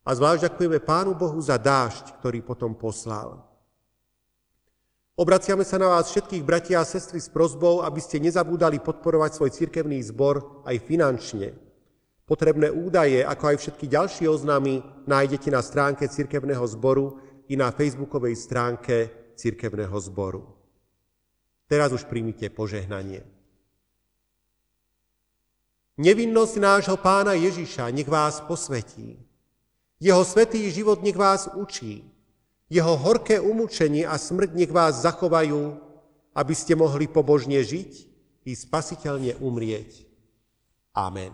A 0.03 0.11
zvlášť 0.11 0.51
ďakujeme 0.51 0.79
Pánu 0.83 1.15
Bohu 1.15 1.39
za 1.39 1.55
dážď, 1.55 2.19
ktorý 2.19 2.43
potom 2.43 2.75
poslal. 2.75 3.48
Obraciame 5.19 5.67
sa 5.67 5.75
na 5.75 5.91
vás 5.91 6.07
všetkých 6.07 6.47
bratia 6.47 6.79
a 6.79 6.87
sestry 6.87 7.19
s 7.19 7.27
prozbou, 7.27 7.83
aby 7.83 7.99
ste 7.99 8.23
nezabúdali 8.23 8.79
podporovať 8.79 9.35
svoj 9.35 9.51
cirkevný 9.51 9.99
zbor 9.99 10.63
aj 10.63 10.79
finančne. 10.79 11.59
Potrebné 12.23 12.71
údaje, 12.71 13.19
ako 13.27 13.51
aj 13.51 13.57
všetky 13.59 13.91
ďalšie 13.91 14.31
oznámy, 14.31 14.79
nájdete 15.03 15.51
na 15.51 15.59
stránke 15.59 16.07
Cirkevného 16.07 16.63
zboru 16.71 17.19
i 17.51 17.59
na 17.59 17.67
facebookovej 17.67 18.39
stránke 18.39 19.11
Cirkevného 19.35 19.97
zboru. 19.99 20.55
Teraz 21.67 21.91
už 21.91 22.07
príjmite 22.07 22.47
požehnanie. 22.47 23.27
Nevinnosť 25.99 26.55
nášho 26.63 26.95
pána 26.95 27.35
Ježiša 27.35 27.91
nech 27.91 28.07
vás 28.07 28.39
posvetí. 28.39 29.19
Jeho 29.99 30.23
svetý 30.23 30.63
život 30.71 31.03
nech 31.03 31.19
vás 31.19 31.51
učí. 31.59 32.07
Jeho 32.69 32.93
horké 33.01 33.41
umúčenie 33.41 34.05
a 34.05 34.13
smrť 34.13 34.53
nech 34.53 34.69
vás 34.69 35.01
zachovajú, 35.01 35.73
aby 36.37 36.53
ste 36.53 36.77
mohli 36.77 37.09
pobožne 37.09 37.57
žiť 37.57 37.91
i 38.45 38.53
spasiteľne 38.53 39.41
umrieť. 39.41 40.05
Amen. 40.93 41.33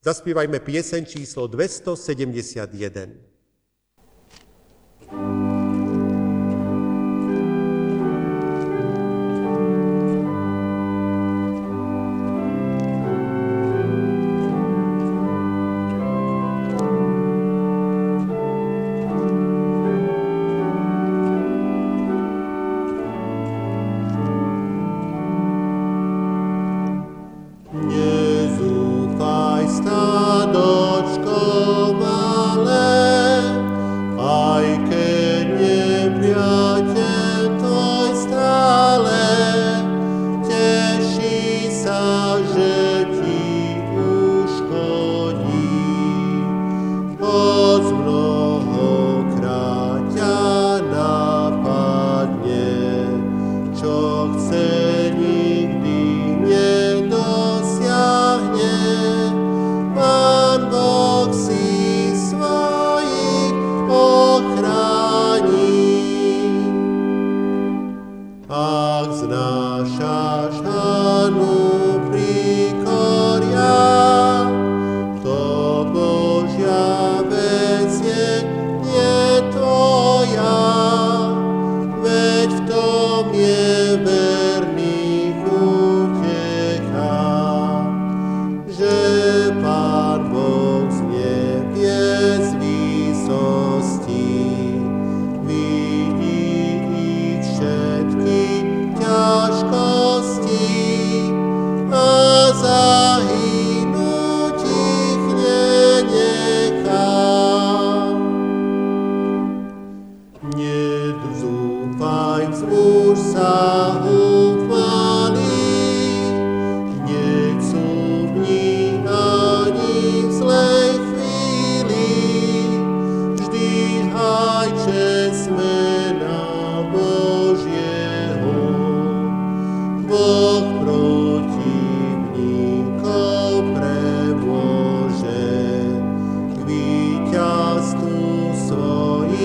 Zaspívajme 0.00 0.64
pieseň 0.64 1.04
číslo 1.04 1.44
271. 1.44 3.28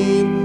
Milí 0.04 0.43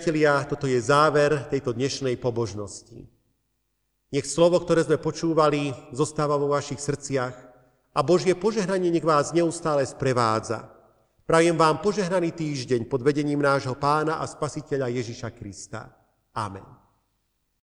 priatelia, 0.00 0.48
toto 0.48 0.64
je 0.64 0.80
záver 0.80 1.44
tejto 1.52 1.76
dnešnej 1.76 2.16
pobožnosti. 2.16 3.04
Nech 4.08 4.24
slovo, 4.24 4.56
ktoré 4.64 4.80
sme 4.88 4.96
počúvali, 4.96 5.76
zostáva 5.92 6.40
vo 6.40 6.48
vašich 6.48 6.80
srdciach 6.80 7.36
a 7.92 8.00
Božie 8.00 8.32
požehnanie 8.32 8.88
nech 8.88 9.04
vás 9.04 9.36
neustále 9.36 9.84
sprevádza. 9.84 10.72
Prajem 11.28 11.52
vám 11.52 11.84
požehnaný 11.84 12.32
týždeň 12.32 12.88
pod 12.88 13.04
vedením 13.04 13.44
nášho 13.44 13.76
pána 13.76 14.16
a 14.16 14.24
spasiteľa 14.24 14.88
Ježiša 14.88 15.36
Krista. 15.36 15.92
Amen. 16.32 16.79